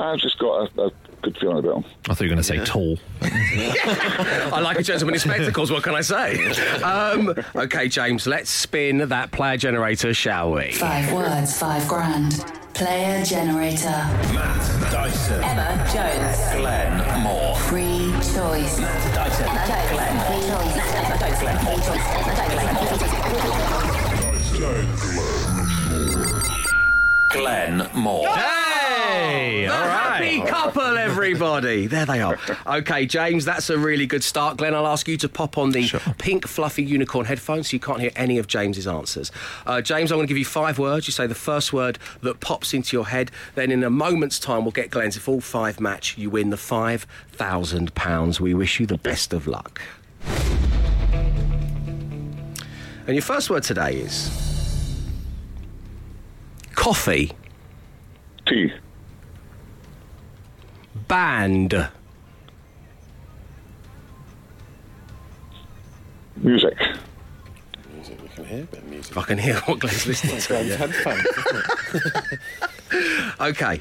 [0.00, 0.90] I've just got a, a
[1.22, 1.84] good feeling about him.
[2.08, 2.98] I thought you were going to say tall.
[3.22, 6.52] I like a gentleman in spectacles, what can I say?
[6.82, 10.72] Um, okay, James, let's spin that player generator, shall we?
[10.72, 12.44] Five words, five grand.
[12.74, 13.88] Player generator.
[13.88, 15.42] Matt Dyson.
[15.42, 16.38] Emma Jones.
[16.60, 17.56] Glenn Moore.
[17.56, 18.78] Free choice.
[18.78, 19.46] Matt Dyson.
[19.92, 20.18] Glenn.
[20.28, 20.76] Free choice.
[20.94, 21.38] Emma Jones.
[21.40, 21.58] Glenn.
[21.64, 22.06] Free choice.
[22.14, 22.62] Emma Jones.
[22.62, 22.86] Glenn.
[24.46, 26.58] Free choice.
[27.30, 28.28] Glenn Moore.
[29.38, 29.66] Hey!
[29.66, 31.86] The happy couple, everybody.
[31.86, 32.36] There they are.
[32.66, 34.56] Okay, James, that's a really good start.
[34.56, 38.00] Glenn, I'll ask you to pop on the pink fluffy unicorn headphones so you can't
[38.00, 39.30] hear any of James's answers.
[39.64, 41.06] Uh, James, I'm going to give you five words.
[41.06, 43.30] You say the first word that pops into your head.
[43.54, 45.16] Then in a moment's time, we'll get Glenn's.
[45.16, 48.40] If all five match, you win the £5,000.
[48.40, 49.80] We wish you the best of luck.
[53.06, 54.30] And your first word today is
[56.74, 57.30] coffee,
[58.48, 58.72] T.
[61.08, 61.88] band.
[66.36, 66.76] Music.
[67.94, 68.22] Music.
[68.22, 69.16] We can hear a bit of music.
[69.16, 70.64] I can hear what Glenn's listening to.
[70.64, 70.76] Yeah.
[70.76, 71.26] headphones.
[73.40, 73.80] Okay.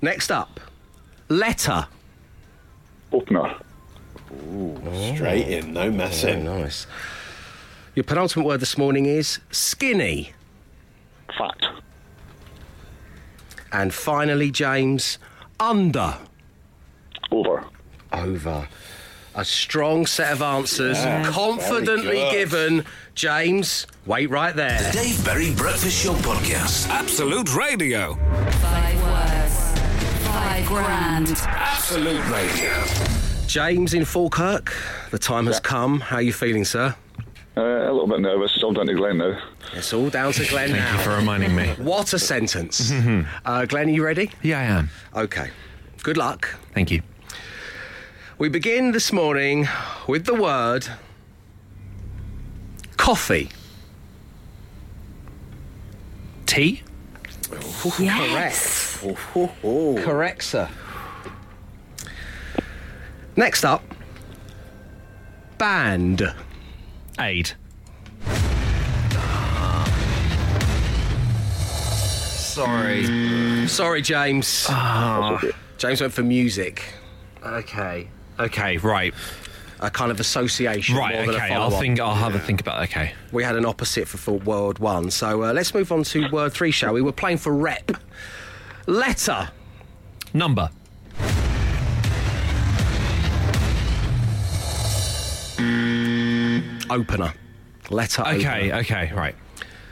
[0.00, 0.60] Next up,
[1.28, 1.86] letter.
[3.12, 3.56] Opener.
[4.32, 5.14] Ooh, oh.
[5.14, 6.44] straight in, no messing.
[6.44, 6.86] nice.
[7.94, 10.32] Your penultimate word this morning is skinny.
[11.36, 11.58] Fat.
[13.72, 15.18] And finally, James,
[15.60, 16.16] under.
[17.32, 17.64] Over.
[18.12, 18.68] Over.
[19.34, 22.84] A strong set of answers, Yeah, confidently given.
[23.14, 24.92] James, wait right The there.
[24.92, 26.88] Dave Berry Breakfast Show podcast.
[26.90, 28.14] Absolute Radio.
[28.60, 30.26] Five words.
[30.26, 31.28] Five grand.
[31.46, 32.72] Absolute Radio.
[33.46, 34.74] James in Falkirk,
[35.10, 36.00] the time has come.
[36.00, 36.94] How are you feeling, sir?
[37.56, 38.52] Uh, a little bit nervous.
[38.54, 39.42] It's all down to Glenn now.
[39.74, 41.68] It's all down to Glenn Thank you for reminding me.
[41.78, 42.90] What a sentence.
[43.46, 44.30] uh, Glenn, are you ready?
[44.42, 44.90] Yeah, I am.
[45.14, 45.50] Okay.
[46.02, 46.48] Good luck.
[46.74, 47.02] Thank you.
[48.42, 49.68] We begin this morning
[50.08, 50.88] with the word
[52.96, 53.50] coffee.
[56.46, 56.82] Tea?
[58.00, 58.98] Yes.
[59.32, 60.04] Correct.
[60.04, 60.68] Correct, sir.
[63.36, 63.84] Next up,
[65.56, 66.34] band.
[67.20, 67.52] Aid.
[72.34, 73.68] Sorry.
[73.68, 74.66] Sorry, James.
[74.68, 75.40] Ah.
[75.78, 76.82] James went for music.
[77.44, 78.08] Okay.
[78.38, 79.14] Okay, right.
[79.80, 80.94] A kind of association.
[80.94, 81.54] more Right, than a okay.
[81.54, 83.14] I'll think I'll have a think about okay.
[83.32, 85.10] We had an opposite for, for word one.
[85.10, 87.02] So uh, let's move on to word three, shall we?
[87.02, 87.90] We're playing for rep.
[88.86, 89.50] Letter.
[90.32, 90.70] Number.
[96.90, 97.32] Opener.
[97.90, 98.74] Letter Okay, opener.
[98.80, 99.34] okay, right.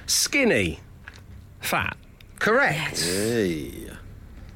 [0.07, 0.81] Skinny.
[1.61, 1.97] Fat.
[2.39, 3.03] Correct.
[3.03, 3.91] Hey.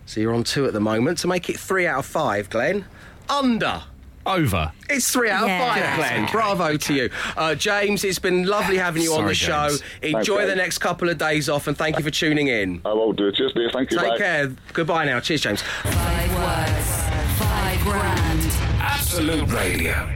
[0.06, 1.18] So you're on two at the moment.
[1.18, 2.84] To make it three out of five, Glenn.
[3.28, 3.82] Under.
[4.26, 4.72] Over.
[4.88, 5.74] It's three out of Yeah.
[5.74, 6.28] five, Glenn.
[6.32, 7.10] Bravo to you.
[7.36, 9.68] Uh, James, it's been lovely having you on the show.
[9.68, 9.82] James.
[10.00, 12.80] Enjoy Thanks, the next couple of days off and thank you for tuning in.
[12.86, 13.26] I will do.
[13.28, 13.34] It.
[13.34, 13.70] Cheers, Dave.
[13.72, 13.98] Thank you.
[13.98, 14.16] Take Bye.
[14.18, 14.52] care.
[14.72, 15.20] Goodbye now.
[15.20, 15.60] Cheers, James.
[15.60, 17.02] Five words,
[17.38, 18.50] five grand.
[18.80, 20.10] Absolute Radio.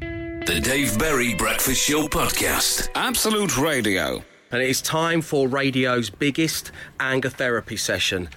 [0.00, 2.88] The Dave Berry Breakfast Show Podcast.
[2.94, 4.24] Absolute Radio.
[4.50, 8.30] And it is time for radio's biggest anger therapy session.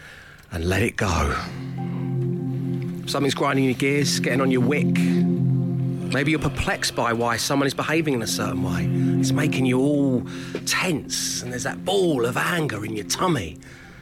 [0.51, 1.33] And let it go.
[3.11, 4.87] Something's grinding your gears, getting on your wick.
[4.87, 8.85] Maybe you're perplexed by why someone is behaving in a certain way.
[9.19, 10.25] It's making you all
[10.65, 13.59] tense, and there's that ball of anger in your tummy.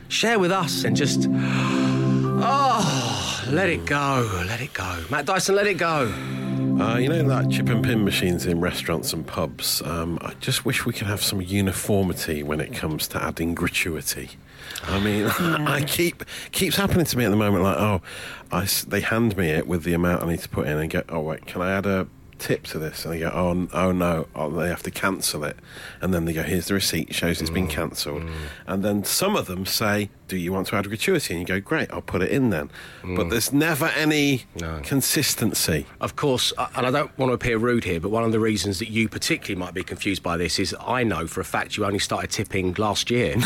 [0.10, 1.28] Share with us and just.
[1.28, 5.04] Oh, let it go, let it go.
[5.10, 6.13] Matt Dyson, let it go.
[6.79, 9.81] Uh, you know that chip and pin machines in restaurants and pubs?
[9.81, 14.29] Um, I just wish we could have some uniformity when it comes to adding gratuity.
[14.83, 15.25] I mean,
[15.67, 17.63] I keep keeps happening to me at the moment.
[17.63, 18.01] Like, oh,
[18.51, 21.03] I they hand me it with the amount I need to put in, and go,
[21.09, 23.03] oh wait, can I add a tip to this?
[23.03, 25.57] And they go, oh, oh no, oh, they have to cancel it,
[26.01, 28.23] and then they go, here's the receipt, shows it's been cancelled,
[28.67, 31.33] and then some of them say, do you want to add gratuity?
[31.33, 32.69] And you go, great, I'll put it in then.
[33.03, 34.79] But there's never any No.
[34.83, 35.85] consistency.
[35.99, 38.79] Of course, and I don't want to appear rude here, but one of the reasons
[38.79, 41.83] that you particularly might be confused by this is I know for a fact you
[41.85, 43.35] only started tipping last year.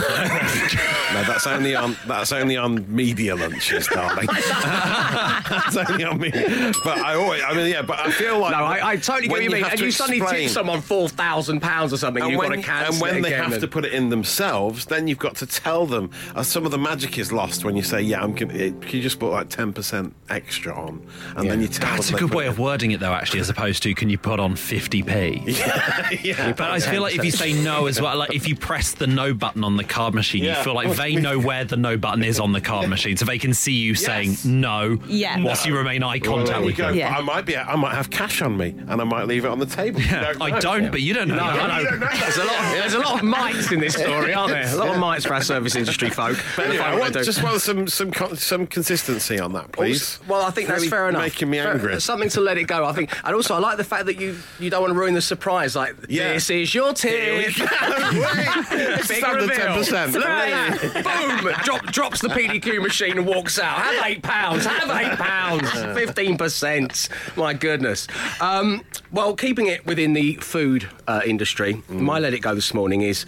[1.14, 4.26] No, that's only on that's only on media lunches, darling.
[4.84, 6.32] that's only on me.
[6.32, 7.84] But I always, I mean, yeah.
[7.84, 9.64] But I feel like no, I, I totally get what you mean.
[9.64, 12.62] And you suddenly tip someone four thousand pounds or something, And you've when, got to
[12.64, 15.46] cancel and when they have and- to put it in themselves, then you've got to
[15.46, 16.10] tell them.
[16.36, 18.92] Uh, some of the magic is lost when you say, "Yeah, I'm gonna." It, can
[18.98, 21.06] you just put like ten percent extra on,
[21.38, 23.14] and then you tell That's a them they good way it- of wording it, though,
[23.14, 25.46] actually, as opposed to can you put on 50p?
[26.24, 26.52] yeah.
[26.54, 29.08] But I feel like if you say no as well, like if you press the
[29.08, 30.58] no button on the card machine, Yeah.
[30.58, 33.26] you feel like they know where the no button is on the card machine, so
[33.26, 35.40] they can see you saying no Yeah.
[35.44, 36.88] whilst you remain eye contact there you with go.
[36.88, 36.96] them.
[36.96, 37.16] Yeah.
[37.16, 37.56] I might be.
[37.56, 40.02] I might have cash on me, and I might leave it on the table.
[40.02, 41.36] You Yeah, I don't, but you don't know.
[41.38, 41.98] No, I know.
[42.00, 42.60] There's a lot.
[42.66, 44.74] Of, there's a lot of mites in this story, aren't there?
[44.74, 46.38] A lot of mites for our service industry folk.
[46.64, 50.20] Anyway, I want just want some some some consistency on that, please.
[50.20, 51.22] Also- Well, I think that's Really fair enough.
[51.22, 52.00] Making me Fair- angry.
[52.02, 53.10] Something to let it go, I think.
[53.26, 55.76] And also, I like the fact that you you don't want to ruin the surprise.
[55.76, 56.34] Like, Yeah.
[56.34, 57.54] this is your tip.
[57.56, 59.84] Big Standard reveal.
[59.84, 60.14] 10%.
[60.14, 61.04] Look at that.
[61.04, 61.54] Boom!
[61.64, 63.76] Drop, drops the PDQ machine and walks out.
[63.78, 64.66] Have eight pounds.
[64.66, 65.70] Have eight pounds.
[66.00, 67.10] Fifteen percent.
[67.36, 68.08] My goodness.
[68.42, 73.02] Um, well, keeping it within the food uh, industry, my let it go this morning
[73.02, 73.26] is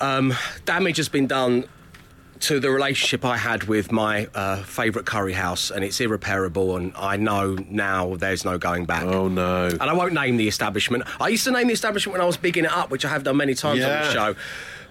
[0.00, 1.64] um, damage has been done
[2.44, 6.76] to the relationship I had with my uh, favourite curry house, and it's irreparable.
[6.76, 9.04] And I know now there's no going back.
[9.04, 9.66] Oh no.
[9.66, 11.04] And I won't name the establishment.
[11.20, 13.24] I used to name the establishment when I was bigging it up, which I have
[13.24, 14.36] done many times on the show.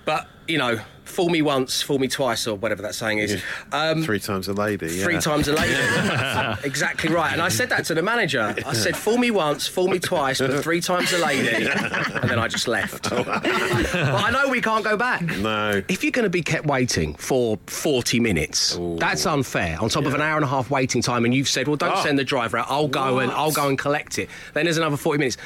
[0.04, 3.42] But you know, fool me once, fool me twice, or whatever that saying is.
[3.72, 4.88] Um, Three times a lady.
[4.88, 5.04] Yeah.
[5.04, 5.74] Three times a lady.
[6.68, 7.32] exactly right.
[7.34, 8.56] And I said that to the manager.
[8.66, 11.66] I said, fool me once, fool me twice, but three times a lady.
[11.68, 13.10] And then I just left.
[13.10, 15.22] but I know we can't go back.
[15.22, 15.82] No.
[15.88, 19.78] If you're going to be kept waiting for 40 minutes, that's unfair.
[19.82, 21.94] On top of an hour and a half waiting time, and you've said, well, don't
[21.94, 22.02] Oh.
[22.04, 22.66] send the driver out.
[22.70, 24.30] I'll go and I'll go and collect it.
[24.54, 25.38] Then there's another 40 minutes.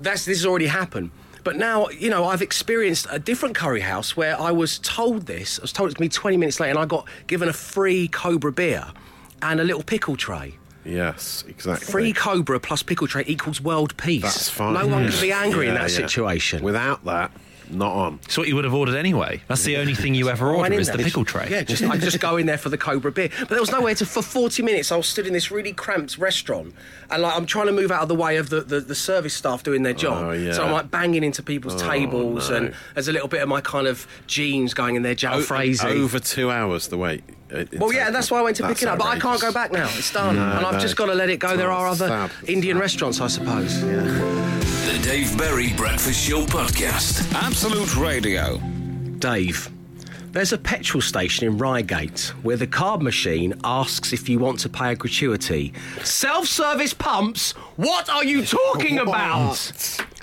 [0.00, 1.10] That's this has already happened.
[1.44, 5.58] But now, you know, I've experienced a different curry house where I was told this.
[5.58, 7.52] I was told it's going to be 20 minutes later, and I got given a
[7.52, 8.86] free Cobra beer
[9.42, 10.54] and a little pickle tray.
[10.84, 11.86] Yes, exactly.
[11.86, 14.22] Free Cobra plus pickle tray equals world peace.
[14.22, 14.74] That's fine.
[14.74, 15.10] No one hmm.
[15.10, 16.06] can be angry in that yeah.
[16.06, 16.62] situation.
[16.62, 17.30] Without that,
[17.70, 18.20] not on.
[18.24, 19.40] It's what you would have ordered anyway.
[19.48, 21.06] That's the only thing you ever order is the there.
[21.06, 21.48] pickle tray.
[21.50, 23.30] Yeah, just, I just go in there for the Cobra beer.
[23.40, 24.06] But there was nowhere to.
[24.06, 26.74] For 40 minutes, I was stood in this really cramped restaurant,
[27.10, 29.34] and like I'm trying to move out of the way of the, the, the service
[29.34, 30.24] staff doing their job.
[30.24, 30.52] Oh, yeah.
[30.52, 32.56] So I'm like banging into people's Oh, tables, no.
[32.56, 35.86] and there's a little bit of my kind of jeans going in their Joe O-
[35.86, 37.22] Over two hours the wait.
[37.78, 38.98] Well, yeah, that's why I went to pick it up.
[38.98, 39.88] But I can't go back now.
[39.96, 40.36] It's done.
[40.36, 41.56] No, and I've no, just got to let it go.
[41.56, 42.30] There are other sad.
[42.46, 42.80] Indian sad.
[42.80, 43.80] restaurants, I suppose.
[43.80, 47.32] The Dave Berry Breakfast Show Podcast.
[47.34, 48.58] Absolute Radio.
[49.18, 49.70] Dave,
[50.32, 54.68] there's a petrol station in Reigate where the card machine asks if you want to
[54.68, 55.74] pay a gratuity.
[56.02, 57.52] Self service pumps?
[57.76, 59.56] What are you talking about?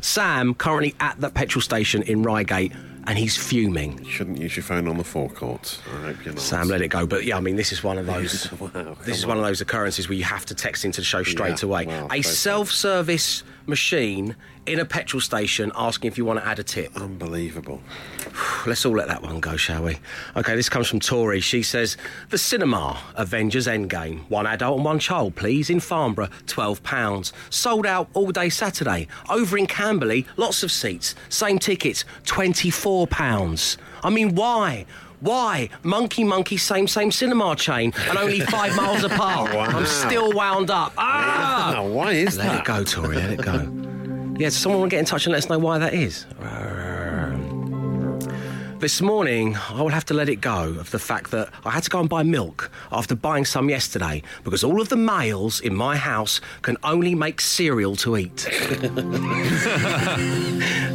[0.02, 2.72] Sam, currently at that petrol station in Reigate,
[3.08, 3.98] and he's fuming.
[4.00, 5.80] You shouldn't use your phone on the forecourt.
[5.88, 6.42] I hope you're not.
[6.42, 7.06] Sam, let it go.
[7.06, 8.52] But yeah, I mean, this is one of oh, those.
[8.60, 9.30] Wow, this is on.
[9.30, 11.86] one of those occurrences where you have to text into the show straight Yeah, away.
[11.86, 16.64] well, a self-service machine in a petrol station asking if you want to add a
[16.64, 16.96] tip.
[16.96, 17.82] Unbelievable.
[18.68, 19.98] Let's all let that one go, shall we?
[20.36, 21.40] Okay, this comes from Tori.
[21.40, 21.98] She says,
[22.30, 24.30] The cinema, Avengers Endgame.
[24.30, 27.32] One adult and one child, please, in Farnborough, £12.
[27.50, 29.08] Sold out all day Saturday.
[29.30, 31.16] Over in Camberley, lots of seats.
[31.30, 33.78] Same tickets, £24.
[34.04, 34.86] I mean, why?
[35.22, 35.70] Why?
[35.84, 39.54] Monkey Monkey, same, same cinema chain, and only five miles apart.
[39.54, 39.64] Wow.
[39.66, 40.94] I'm still wound up.
[40.98, 41.82] Ah!
[41.86, 42.60] Why is Let that?
[42.62, 44.36] it go, Tori, let it go.
[44.40, 46.26] Yeah, someone want to get in touch and let us know why that is?
[48.80, 51.84] This morning, I will have to let it go of the fact that I had
[51.84, 55.76] to go and buy milk after buying some yesterday because all of the males in
[55.76, 58.46] my house can only make cereal to eat.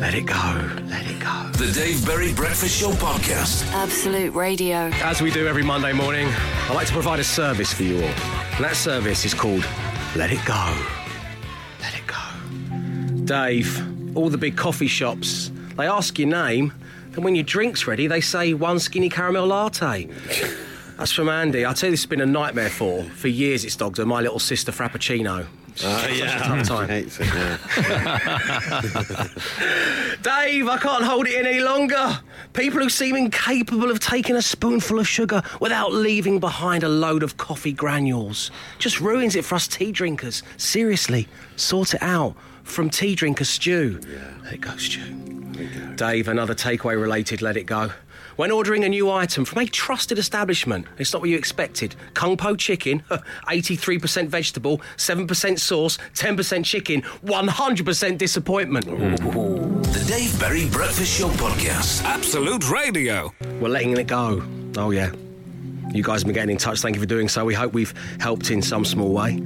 [0.00, 1.50] let it go, let it go.
[1.58, 3.70] The Dave Berry Breakfast Show Podcast.
[3.74, 4.88] Absolute Radio.
[5.02, 8.08] As we do every Monday morning, I like to provide a service for you all.
[8.08, 9.68] And that service is called
[10.16, 10.74] Let It Go.
[11.82, 13.26] Let it go.
[13.26, 16.72] Dave, all the big coffee shops, they ask your name,
[17.14, 20.08] and when your drink's ready, they say one skinny caramel latte.
[20.96, 21.66] That's from Andy.
[21.66, 23.64] I tell you, this has been a nightmare for for years.
[23.64, 24.06] It's dogged her.
[24.06, 25.46] My little sister Frappuccino.
[25.82, 26.88] Uh, yeah, tough time.
[27.02, 27.58] hates it, yeah.
[30.22, 32.20] Dave, I can't hold it any longer.
[32.52, 37.24] People who seem incapable of taking a spoonful of sugar without leaving behind a load
[37.24, 40.44] of coffee granules just ruins it for us tea drinkers.
[40.58, 42.36] Seriously, sort it out.
[42.62, 44.00] From tea drinker Stew.
[44.44, 45.43] Let it go, Stew.
[45.96, 47.90] Dave, another takeaway related let it go.
[48.36, 51.94] When ordering a new item from a trusted establishment, it's not what you expected.
[52.14, 53.00] Kung Po chicken,
[53.46, 58.86] 83% vegetable, 7% sauce, 10% chicken, 100% disappointment.
[58.86, 62.02] The Dave Berry Breakfast Show Podcast.
[62.02, 63.32] Absolute Radio.
[63.60, 64.42] We're letting it go.
[64.76, 65.12] Oh, yeah.
[65.92, 66.80] You guys have been getting in touch.
[66.80, 67.44] Thank you for doing so.
[67.44, 69.40] We hope we've helped in some small way.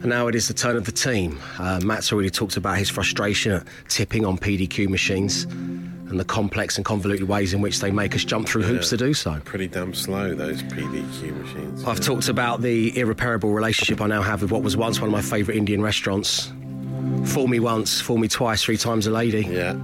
[0.00, 1.40] And now it is the turn of the team.
[1.58, 6.76] Uh, Matt's already talked about his frustration at tipping on PDQ machines and the complex
[6.76, 9.40] and convoluted ways in which they make us jump through hoops to do so.
[9.44, 11.84] Pretty damn slow, those PDQ machines.
[11.84, 15.12] I've talked about the irreparable relationship I now have with what was once one of
[15.12, 16.52] my favourite Indian restaurants.
[17.26, 19.42] Fool me once, fool me twice, three times a lady.
[19.42, 19.76] Yeah.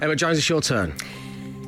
[0.00, 0.94] Emma Jones, it's your turn.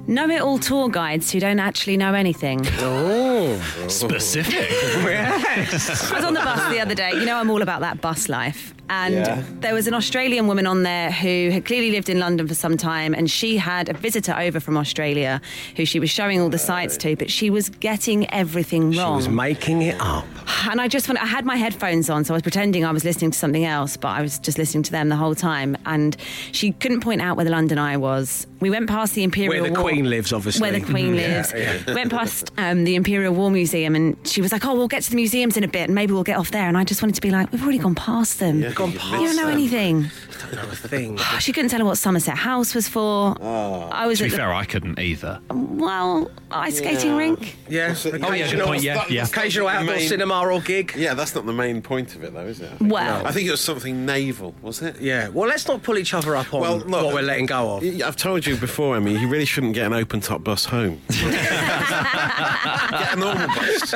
[0.08, 2.62] Know it all tour guides who don't actually know anything.
[2.78, 4.54] Oh, Specific.
[4.72, 5.68] I
[6.14, 7.10] was on the bus the other day.
[7.12, 8.72] You know, I'm all about that bus life.
[8.90, 9.42] And Yeah.
[9.60, 12.76] there was an Australian woman on there who had clearly lived in London for some
[12.76, 15.40] time, and she had a visitor over from Australia
[15.76, 19.20] who she was showing all the sights to, but she was getting everything wrong.
[19.20, 20.24] she was making it up.
[20.70, 23.04] And I just went, I had my headphones on, so I was pretending I was
[23.04, 25.76] listening to something else, but I was just listening to them the whole time.
[25.86, 26.16] And
[26.52, 28.46] she couldn't point out where the London Eye was.
[28.60, 30.62] We went past the Imperial Where the War- Queen lives, obviously.
[30.62, 31.52] Where the Queen lives.
[31.86, 35.10] went past um, the Imperial War Museum, and she was like, "Oh, we'll get to
[35.10, 37.14] the museums in a bit, and maybe we'll get off there." And I just wanted
[37.14, 38.60] to be like, "We've already gone past them.
[38.78, 40.10] Yeah, Gone you've past you don't know missed anything."
[40.40, 41.18] Don't know a thing.
[41.40, 43.34] She couldn't tell her what Somerset House was for.
[43.40, 43.88] Oh.
[43.90, 45.40] I was to be at the, fair, I couldn't either.
[45.50, 47.56] well ice skating rink.
[47.68, 47.94] Yeah.
[48.04, 49.24] Oh, yeah, good Occasional- point, yeah, yeah.
[49.24, 50.92] Occasional outdoor Main- cinema or gig.
[50.96, 52.70] Yeah, that's not the main point of it, though, is it?
[52.80, 55.00] Well, I think it was something naval, was it?
[55.00, 55.28] Yeah.
[55.28, 57.82] Well, let's not pull each other up on Well, look, what we're letting go of.
[57.82, 61.00] Y- I've told you before, Emmy, you really shouldn't get an open top bus home.
[61.08, 63.90] get a normal bus.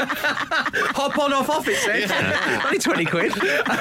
[0.95, 2.11] Hop on, off off, it says.
[2.65, 3.33] Only 20 quid.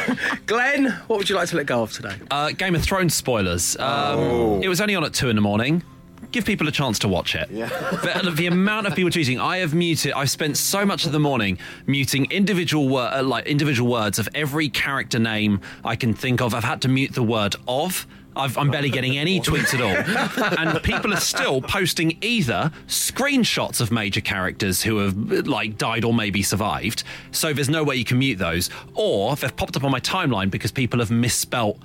[0.45, 2.15] Glenn, what would you like to let go of today?
[2.30, 3.75] Uh, Game of Thrones spoilers.
[3.77, 4.60] Um, Oh.
[4.62, 5.84] It was only on at two in the morning.
[6.32, 7.49] Give people a chance to watch it.
[7.51, 7.67] Yeah.
[8.23, 10.13] The, the amount of people tweeting, I have muted.
[10.13, 14.30] I've spent so much of the morning muting individual word, uh, like individual words of
[14.34, 16.54] every character name I can think of.
[16.54, 18.08] I've had to mute the word of.
[18.36, 23.82] I've, I'm barely getting any tweets at all, and people are still posting either screenshots
[23.82, 27.04] of major characters who have like died or maybe survived.
[27.32, 30.50] So there's no way you can mute those, or they've popped up on my timeline
[30.50, 31.77] because people have misspelt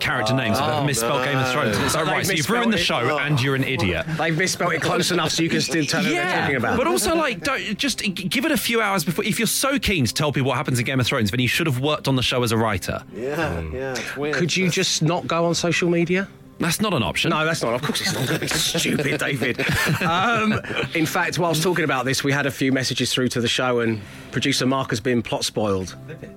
[0.00, 1.76] character names, but misspelled Game of Thrones.
[1.76, 3.22] And it's like, right, so you've ruined the show it.
[3.22, 4.06] and you're an idiot.
[4.18, 6.76] They've misspelled it close enough so you can still tell them what they're talking about.
[6.76, 9.24] but also like don't just give it a few hours before.
[9.24, 11.48] If you're so keen to tell people what happens in Game of Thrones, then you
[11.48, 13.02] should have worked on the show as a writer.
[13.14, 14.34] Yeah, yeah, it's weird.
[14.36, 16.28] Could you just not go on social media?
[16.60, 17.30] That's not an option.
[17.30, 17.74] No, that's not.
[17.74, 18.28] Of course, it's not.
[18.28, 19.60] Don't be stupid, David.
[20.00, 20.60] Um,
[20.94, 23.80] in fact, whilst talking about this, we had a few messages through to the show,
[23.80, 25.96] and producer Mark has been plot spoiled.
[26.06, 26.30] Livid.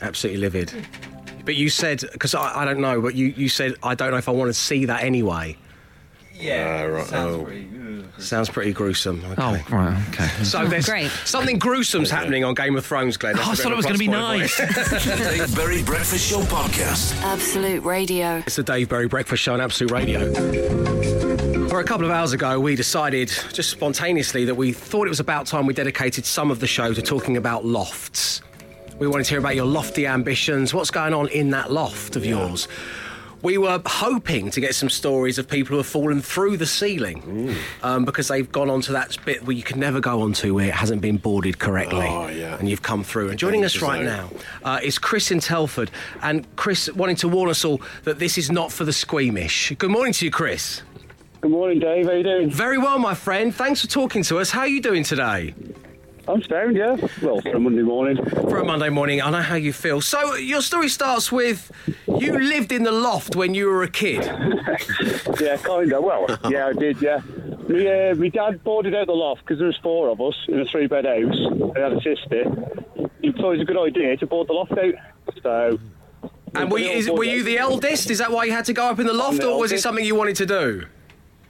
[0.00, 0.72] Absolutely livid.
[1.48, 4.18] But you said, because I, I don't know, but you, you said, I don't know
[4.18, 5.56] if I want to see that anyway.
[6.38, 7.12] Yeah, uh, right.
[7.14, 8.04] oh.
[8.18, 9.24] Sounds pretty gruesome.
[9.24, 9.34] Okay.
[9.42, 10.26] Oh, right, okay.
[10.44, 11.10] So there's Great.
[11.24, 13.38] something gruesome's happening on Game of Thrones, Glenn.
[13.38, 14.56] Oh, I That's thought bit it was going to be plot spoil nice.
[14.58, 17.18] The Dave Berry Breakfast Show podcast.
[17.22, 18.42] Absolute Radio.
[18.46, 20.30] It's the Dave Berry Breakfast Show on Absolute Radio.
[21.68, 25.20] Well, a couple of hours ago, we decided just spontaneously that we thought it was
[25.20, 28.42] about time we dedicated some of the show to talking about lofts.
[28.98, 30.74] We wanted to hear about your lofty ambitions.
[30.74, 32.66] What's going on in that loft of yours?
[33.42, 37.54] We were hoping to get some stories of people who have fallen through the ceiling
[37.84, 40.74] um, because they've gone onto that bit where you can never go onto where it
[40.74, 42.08] hasn't been boarded correctly.
[42.08, 42.58] Oh, yeah.
[42.58, 43.28] And you've come through.
[43.28, 44.30] And joining us right now
[44.64, 45.92] uh, is Chris in Telford.
[46.20, 49.72] And Chris wanting to warn us all that this is not for the squeamish.
[49.78, 50.82] Good morning to you, Chris.
[51.40, 52.06] Good morning, Dave.
[52.06, 52.50] How you doing?
[52.50, 53.54] Very well, my friend.
[53.54, 54.50] Thanks for talking to us.
[54.50, 55.54] How are you doing today?
[56.28, 56.96] I'm sound, yeah.
[57.22, 58.22] Well, for a Monday morning.
[58.22, 60.02] For a Monday morning, I know how you feel.
[60.02, 61.72] So, your story starts with
[62.06, 64.24] you lived in the loft when you were a kid.
[65.40, 66.02] Yeah, kind of.
[66.02, 67.20] Well, yeah, I did, yeah.
[67.68, 70.60] Me, uh, my dad boarded out the loft because there was four of us in
[70.60, 71.72] a three-bed house.
[71.76, 72.44] I had a sister.
[73.20, 74.94] He thought it was a good idea to board the loft out.
[75.42, 75.78] So...
[76.54, 78.10] And were you, is, were you the eldest?
[78.10, 79.80] Is that why you had to go up in the loft, the or was it
[79.80, 80.86] something you wanted to do?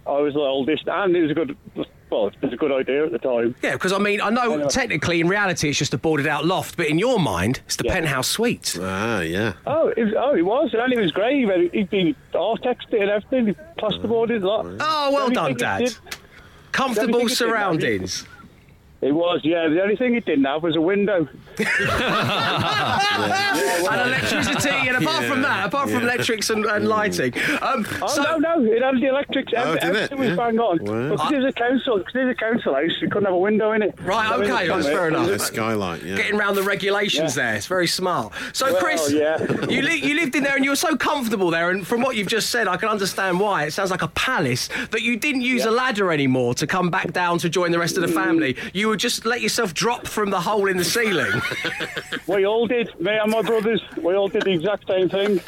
[0.07, 1.57] I was the oldest, and it was a good...
[2.11, 3.55] Well, it was a good idea at the time.
[3.63, 4.69] Yeah, because I mean, I know know.
[4.69, 7.85] technically in reality it's just a boarded out loft, but in your mind, it's the
[7.85, 7.93] Yeah.
[7.95, 8.79] penthouse suite.
[8.81, 9.53] Ah, yeah.
[9.67, 11.47] Oh, it was, oh, he was, and it was great.
[11.73, 13.47] He- He'd been architected and everything.
[13.49, 14.67] He plasterboarded a lot.
[14.81, 15.95] Oh, well done, Dad.
[16.73, 18.27] Comfortable Everything is surroundings.
[19.01, 19.69] It was, yeah.
[19.69, 21.29] The only thing it didn't have was a window.
[21.59, 21.69] and
[24.09, 27.33] electricity, and apart from that, apart from electrics and, and lighting,
[27.63, 29.53] um, Oh so no, no, it had the electrics.
[29.57, 29.97] Oh, Every- did it?
[30.13, 30.37] everything was Yeah.
[30.37, 30.79] bang on.
[30.85, 31.11] Wow.
[31.11, 33.39] Because it was a council, because it was a council house, you couldn't have a
[33.39, 33.95] window in it.
[34.03, 35.27] Right, No okay, that's in fair enough.
[35.29, 36.17] The skylight, yeah.
[36.17, 37.43] getting around the regulations Yeah.
[37.45, 38.33] there, it's very smart.
[38.53, 39.39] So, Well, Chris, yeah.
[39.69, 42.17] you li- you lived in there and you were so comfortable there, and from what
[42.17, 43.65] you've just said, I can understand why.
[43.65, 47.13] It sounds like a palace that you didn't use a ladder anymore to come back
[47.13, 48.57] down to join the rest of the family.
[48.73, 51.41] You would just let yourself drop from the hole in the ceiling.
[52.27, 52.89] We all did.
[53.01, 55.41] Me and my brothers, we all did the exact same thing.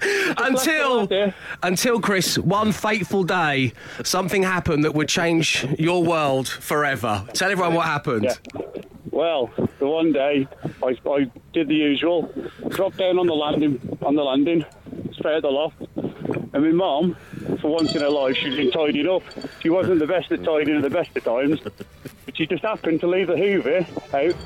[0.36, 1.34] until left the ladder.
[1.62, 3.72] until Chris, one fateful day,
[4.02, 7.24] something happened that would change your world forever.
[7.34, 8.24] Tell everyone what happened.
[8.24, 8.62] Yeah.
[9.10, 10.46] Well, the one day
[10.82, 12.32] I, I did the usual,
[12.68, 14.64] dropped down on the landing on the landing,
[15.12, 17.16] straight at the loft, and my mum,
[17.60, 19.22] for once in her life, she's been tidying up.
[19.60, 21.60] She wasn't the best at tidying at the best of times,
[22.38, 23.84] she just happened to leave the Hoover
[24.14, 24.36] out,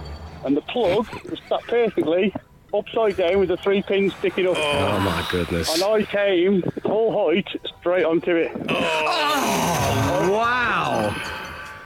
[0.47, 2.34] and the plug was stuck perfectly
[2.72, 4.57] upside down with the three pins sticking up.
[4.59, 5.74] Oh my goodness!
[5.74, 7.47] And I came full height
[7.80, 11.14] straight onto it, Oh Wow!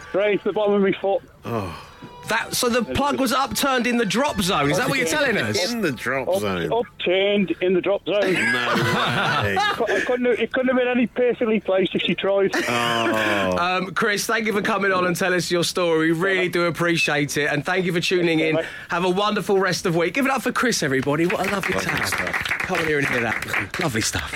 [0.09, 1.23] straight to the bottom of my foot.
[1.45, 1.86] Oh.
[2.29, 4.71] That so the plug was upturned in the drop zone.
[4.71, 5.73] Is that what you're telling us?
[5.73, 6.73] In the drop Up, zone.
[6.73, 8.21] upturned in the drop zone.
[8.21, 8.35] No way.
[9.57, 12.51] I couldn't have, it couldn't have been any perfectly placed if she tried.
[12.57, 13.57] oh.
[13.59, 16.13] Um, Chris, thank you for coming on and telling us your story.
[16.13, 18.59] We really do appreciate it, and thank you for tuning in.
[18.89, 20.15] Have a wonderful rest of week.
[20.15, 21.27] Give it up for Chris, everybody.
[21.27, 22.33] What a lovely time.
[22.43, 23.79] Come on here and hear that.
[23.81, 24.33] Lovely stuff.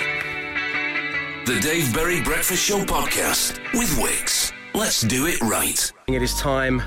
[1.46, 4.52] The Dave Berry Breakfast Show podcast with Wix.
[4.74, 5.92] Let's do it right.
[6.06, 6.80] It is time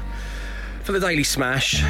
[0.84, 1.82] for the Daily Smash.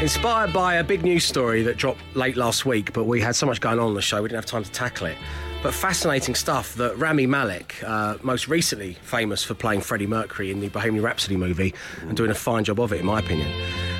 [0.00, 3.46] Inspired by a big news story that dropped late last week, but we had so
[3.46, 5.16] much going on on the show, we didn't have time to tackle it.
[5.62, 10.60] But fascinating stuff that Rami Malek, uh, most recently famous for playing Freddie Mercury in
[10.60, 13.48] the Bohemian Rhapsody movie and doing a fine job of it, in my opinion,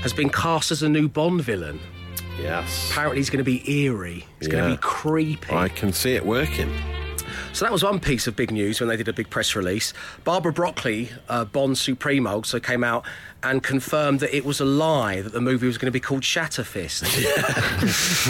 [0.03, 1.81] has been cast as a new Bond villain.
[2.41, 2.91] Yes.
[2.91, 5.53] Apparently, he's going to be eerie, he's going to be creepy.
[5.53, 6.73] I can see it working.
[7.53, 9.93] So that was one piece of big news when they did a big press release.
[10.25, 13.05] Barbara Broccoli, uh, Bond Supremo, also came out
[13.43, 16.23] and confirmed that it was a lie that the movie was going to be called
[16.23, 17.05] Shatterfist,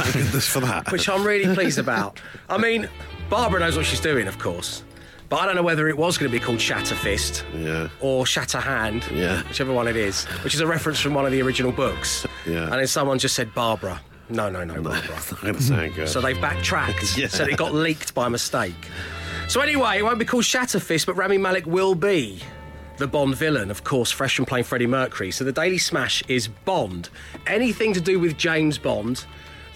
[0.02, 0.90] Thank goodness for that.
[0.92, 2.20] which I'm really pleased about.
[2.48, 2.88] I mean,
[3.30, 4.82] Barbara knows what she's doing, of course.
[5.30, 7.88] But I don't know whether it was going to be called Shatterfist Yeah.
[8.00, 9.42] or Shatterhand, Yeah.
[9.46, 12.26] whichever one it is, which is a reference from one of the original books.
[12.46, 12.62] Yeah.
[12.64, 14.00] And then someone just said Barbara.
[14.30, 15.16] No, no, no, Barbara.
[15.16, 16.08] It's not going to sound good.
[16.08, 17.16] So they've backtracked.
[17.18, 17.28] Yeah.
[17.28, 18.74] So it got leaked by mistake.
[19.48, 22.40] So anyway, it won't be called Shatterfist, but Rami Malek will be
[22.98, 25.30] the Bond villain, of course, fresh from playing Freddie Mercury.
[25.30, 27.08] So the Daily Smash is Bond.
[27.46, 29.24] Anything to do with James Bond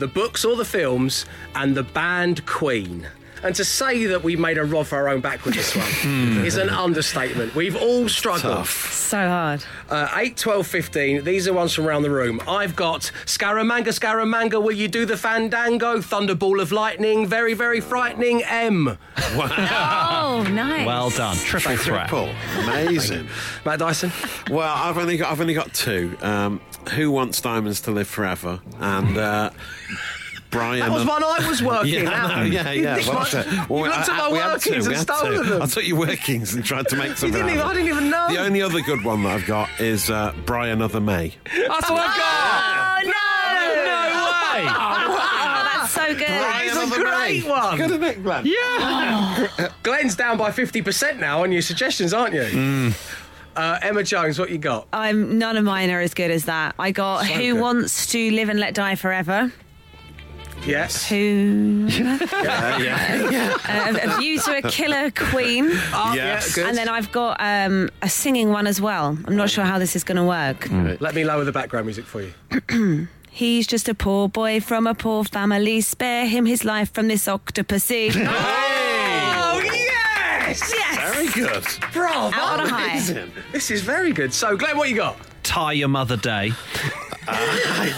[0.03, 3.07] the books or the films, and the band Queen.
[3.44, 5.86] And to say that we made a rod for our own back with this one
[6.44, 7.55] is an understatement.
[7.55, 8.66] We've all struggled.
[8.66, 9.64] So hard.
[9.93, 11.24] Uh, 8, 12, 15.
[11.24, 12.40] These are ones from around the room.
[12.49, 15.99] I've got Scaramanga, Scaramanga, will you do the fandango?
[15.99, 18.43] Thunderball of lightning, very, very frightening.
[18.43, 18.97] M.
[19.34, 20.86] Oh, nice.
[20.86, 21.36] Well done.
[21.36, 22.09] Triple threat.
[22.09, 22.30] Triple.
[22.62, 23.28] Amazing.
[23.66, 24.11] Matt Dyson.
[24.51, 26.16] well, I've only got I've only got two.
[26.22, 26.62] Um,
[26.95, 28.61] Who wants diamonds to live forever?
[28.80, 29.51] And uh,
[30.51, 30.80] Brian.
[30.80, 32.36] That was one I was working Yeah, I out.
[32.36, 32.97] know, yeah, yeah.
[32.99, 35.14] You Well, looked that's at my we workings to, and had to.
[35.16, 35.62] stolen them.
[35.62, 37.32] I took your workings and tried to make something.
[37.32, 38.26] didn't even- I didn't even know.
[38.53, 41.34] The only other good one that I've got is uh, Brian Other May.
[41.46, 43.03] That's what I got.
[43.03, 43.12] Oh, no!
[43.86, 44.68] No way.
[44.68, 46.26] Oh, that's so good.
[46.28, 47.76] It's a Other great one.
[47.78, 48.44] Good, isn't it, Glenn?
[48.44, 49.48] Yeah.
[49.82, 52.42] Glenn's down by 50% now on your suggestions, aren't you?
[52.42, 53.16] Mm.
[53.57, 54.86] Uh, Emma Jones, what you got?
[54.92, 56.74] I'm none of mine are as good as that.
[56.78, 57.61] I got So Who good.
[57.62, 59.50] Wants to Live and Let Die Forever.
[60.66, 61.08] Yes.
[61.08, 62.78] Who Yeah,
[63.30, 63.56] yeah.
[63.68, 65.70] uh, a View to a Killer Queen.
[65.94, 66.48] Oh, Yes.
[66.48, 66.68] yeah, good.
[66.68, 69.18] And then I've got um, a singing one as well.
[69.26, 70.68] I'm not sure how this is going to work.
[71.00, 73.08] Let me lower the background music for you.
[73.30, 75.80] He's just a poor boy from a poor family.
[75.80, 78.10] Spare him his life from this octopussy.
[78.14, 80.72] Oh, yes!
[80.74, 81.14] yes!
[81.14, 81.64] Very good.
[81.92, 82.36] Bravo!
[82.36, 83.00] Out on a high.
[83.52, 84.32] This is very good.
[84.34, 85.16] So, Glenn, what you got?
[85.53, 86.50] Tie your mother day.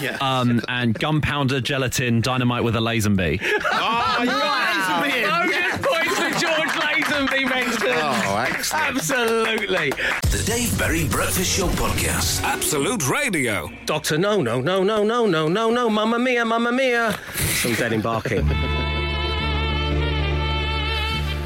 [0.01, 0.17] yeah.
[0.19, 3.39] Um, and gunpowder gelatin dynamite with a lazenby.
[3.41, 5.81] oh, you got Lazenby in.
[5.81, 7.93] Bonus points for George Lazenby mentioned.
[7.95, 8.97] Oh, excellent.
[8.97, 9.91] Absolutely.
[9.91, 12.43] The Dave Berry Breakfast Show Podcast.
[12.43, 13.71] Absolute Radio.
[13.85, 17.17] Doctor, no, no, no, no, no, no, no, no, mamma mia, mamma mia.
[17.35, 18.45] Some dead embarking.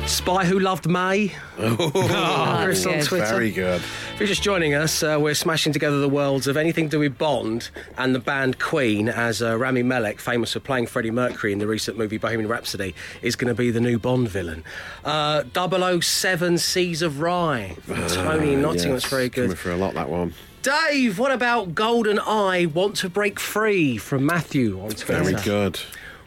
[0.10, 1.34] Spy Who Loved May.
[1.62, 2.99] Oh, Chris on.
[3.01, 3.26] Twitter.
[3.26, 3.82] Very good.
[3.82, 6.99] If you're just joining us, uh, we're smashing together the worlds of anything to do
[6.99, 11.51] with Bond and the band Queen, as uh, Rami Malek, famous for playing Freddie Mercury
[11.51, 14.64] in the recent movie Bohemian Rhapsody, is going to be the new Bond villain.
[15.03, 17.76] Uh, 007 Seas of Rhye.
[18.14, 19.60] Tony in Nottingham, that's very Coming good.
[19.60, 20.34] for a lot, that one.
[20.62, 25.24] Dave, what about Golden Eye Want to Break Free from Matthew on Twitter?
[25.24, 25.80] Very good.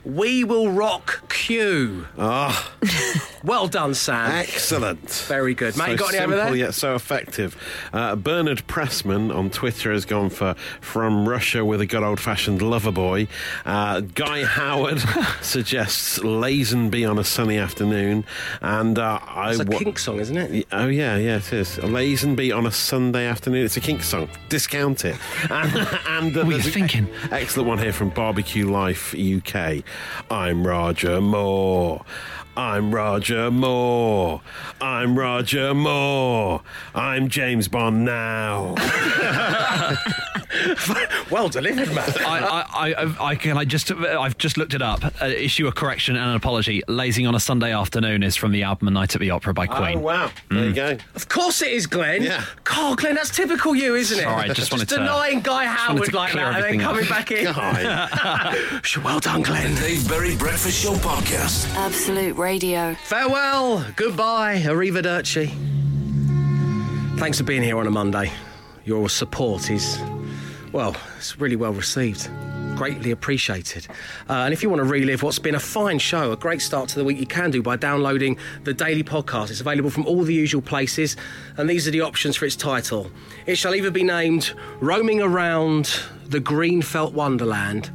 [0.04, 2.06] We will rock Q.
[2.18, 2.72] Ah,
[3.44, 4.30] Well done, Sam.
[4.30, 5.08] excellent.
[5.28, 5.76] Very good.
[5.76, 6.56] Mate, so got any simple over there?
[6.56, 7.56] yet so effective.
[7.92, 12.62] Uh, Bernard Pressman on Twitter has gone for from Russia with a good old fashioned
[12.62, 13.26] lover boy.
[13.66, 15.00] Uh, Guy Howard
[15.42, 18.24] suggests Lazenby on a sunny afternoon,
[18.60, 20.66] and uh, I It's a wa- kink song, isn't it?
[20.72, 21.78] Oh yeah, yeah, it is.
[21.78, 23.64] A Lazenby on a Sunday afternoon.
[23.64, 24.28] It's a kink song.
[24.48, 25.16] Discount it.
[25.50, 25.74] And,
[26.08, 27.08] and uh, What were you thinking?
[27.30, 29.82] Excellent one here from Barbecue Life UK.
[30.30, 32.04] I'm Roger Moore.
[32.56, 34.42] I'm Roger Moore.
[34.80, 36.60] I'm Roger Moore.
[36.94, 38.74] I'm James Bond now.
[41.30, 42.04] Well delivered, man.
[42.20, 43.56] I, I, I, I can.
[43.56, 43.90] I just.
[43.90, 45.02] I've just looked it up.
[45.20, 46.82] Uh, issue a correction and an apology.
[46.88, 49.66] Lazing on a Sunday afternoon is from the album A Night at the Opera by
[49.66, 49.98] Queen.
[49.98, 50.30] Oh wow!
[50.50, 50.98] There you go.
[51.14, 52.22] Of course it is, Glenn.
[52.22, 52.44] Yeah.
[52.64, 54.22] God, Glenn, that's typical you, isn't it?
[54.24, 56.92] Sorry, just wanted to- denying Guy Howard to like that and then everything up.
[56.92, 59.02] coming back in.
[59.02, 59.74] Well done, Glenn.
[59.76, 61.74] Dave Berry Breakfast Show Podcast.
[61.74, 62.94] Absolute Radio.
[63.04, 65.48] Farewell, goodbye, arrivederci.
[67.18, 68.32] Thanks for being here on a Monday.
[68.84, 69.96] Your support is,
[70.72, 72.28] well, it's really well received.
[72.74, 73.86] Greatly appreciated.
[74.28, 76.88] Uh, and if you want to relive what's been a fine show, a great start
[76.88, 79.50] to the week, you can do by downloading the daily podcast.
[79.50, 81.16] It's available from all the usual places,
[81.56, 83.08] and these are the options for its title.
[83.46, 87.90] It shall either be named Roaming Around the Green Felt Wonderland.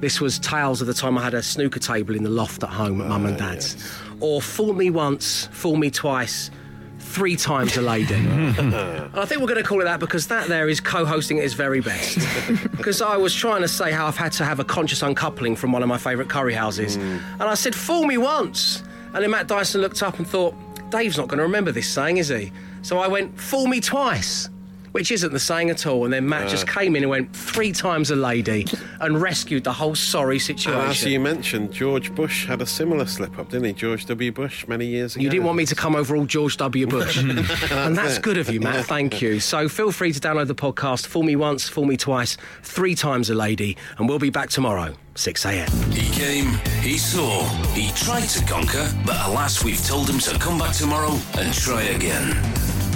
[0.00, 2.70] This was tales of the time I had a snooker table in the loft at
[2.70, 3.76] home at mum and oh, dad's.
[4.20, 6.50] Or Fool Me Once, Fool Me Twice,
[7.00, 8.14] Three Times a Lady.
[8.58, 11.44] And I think we're going to call it that because that there is co-hosting at
[11.44, 12.18] its very best.
[12.76, 15.72] because I was trying to say how I've had to have a conscious uncoupling from
[15.72, 16.96] one of my favourite curry houses.
[16.96, 17.20] Mm.
[17.32, 18.82] And I said, fool me once.
[19.14, 20.54] And then Matt Dyson looked up and thought,
[20.90, 22.52] Dave's not going to remember this saying, is he?
[22.82, 24.50] So I went, fool me twice.
[24.92, 26.04] Which isn't the saying at all.
[26.04, 26.72] And then Matt just uh.
[26.72, 28.66] came in and went three times a lady
[29.00, 30.90] and rescued the whole sorry situation.
[30.90, 33.72] As you mentioned, George Bush had a similar slip up, didn't he?
[33.72, 34.32] George W.
[34.32, 35.22] Bush many years ago.
[35.22, 36.86] You didn't want me to come over all George W.
[36.86, 37.18] Bush.
[37.70, 38.86] and that's good of you, Matt.
[38.86, 39.40] Thank you.
[39.40, 41.06] So feel free to download the podcast.
[41.06, 43.76] Fool me once, fool me twice, three times a lady.
[43.98, 45.70] And we'll be back tomorrow, 6 a.m.
[45.90, 50.58] He came, he saw, he tried to conquer, but alas, we've told him to come
[50.58, 52.77] back tomorrow and try again.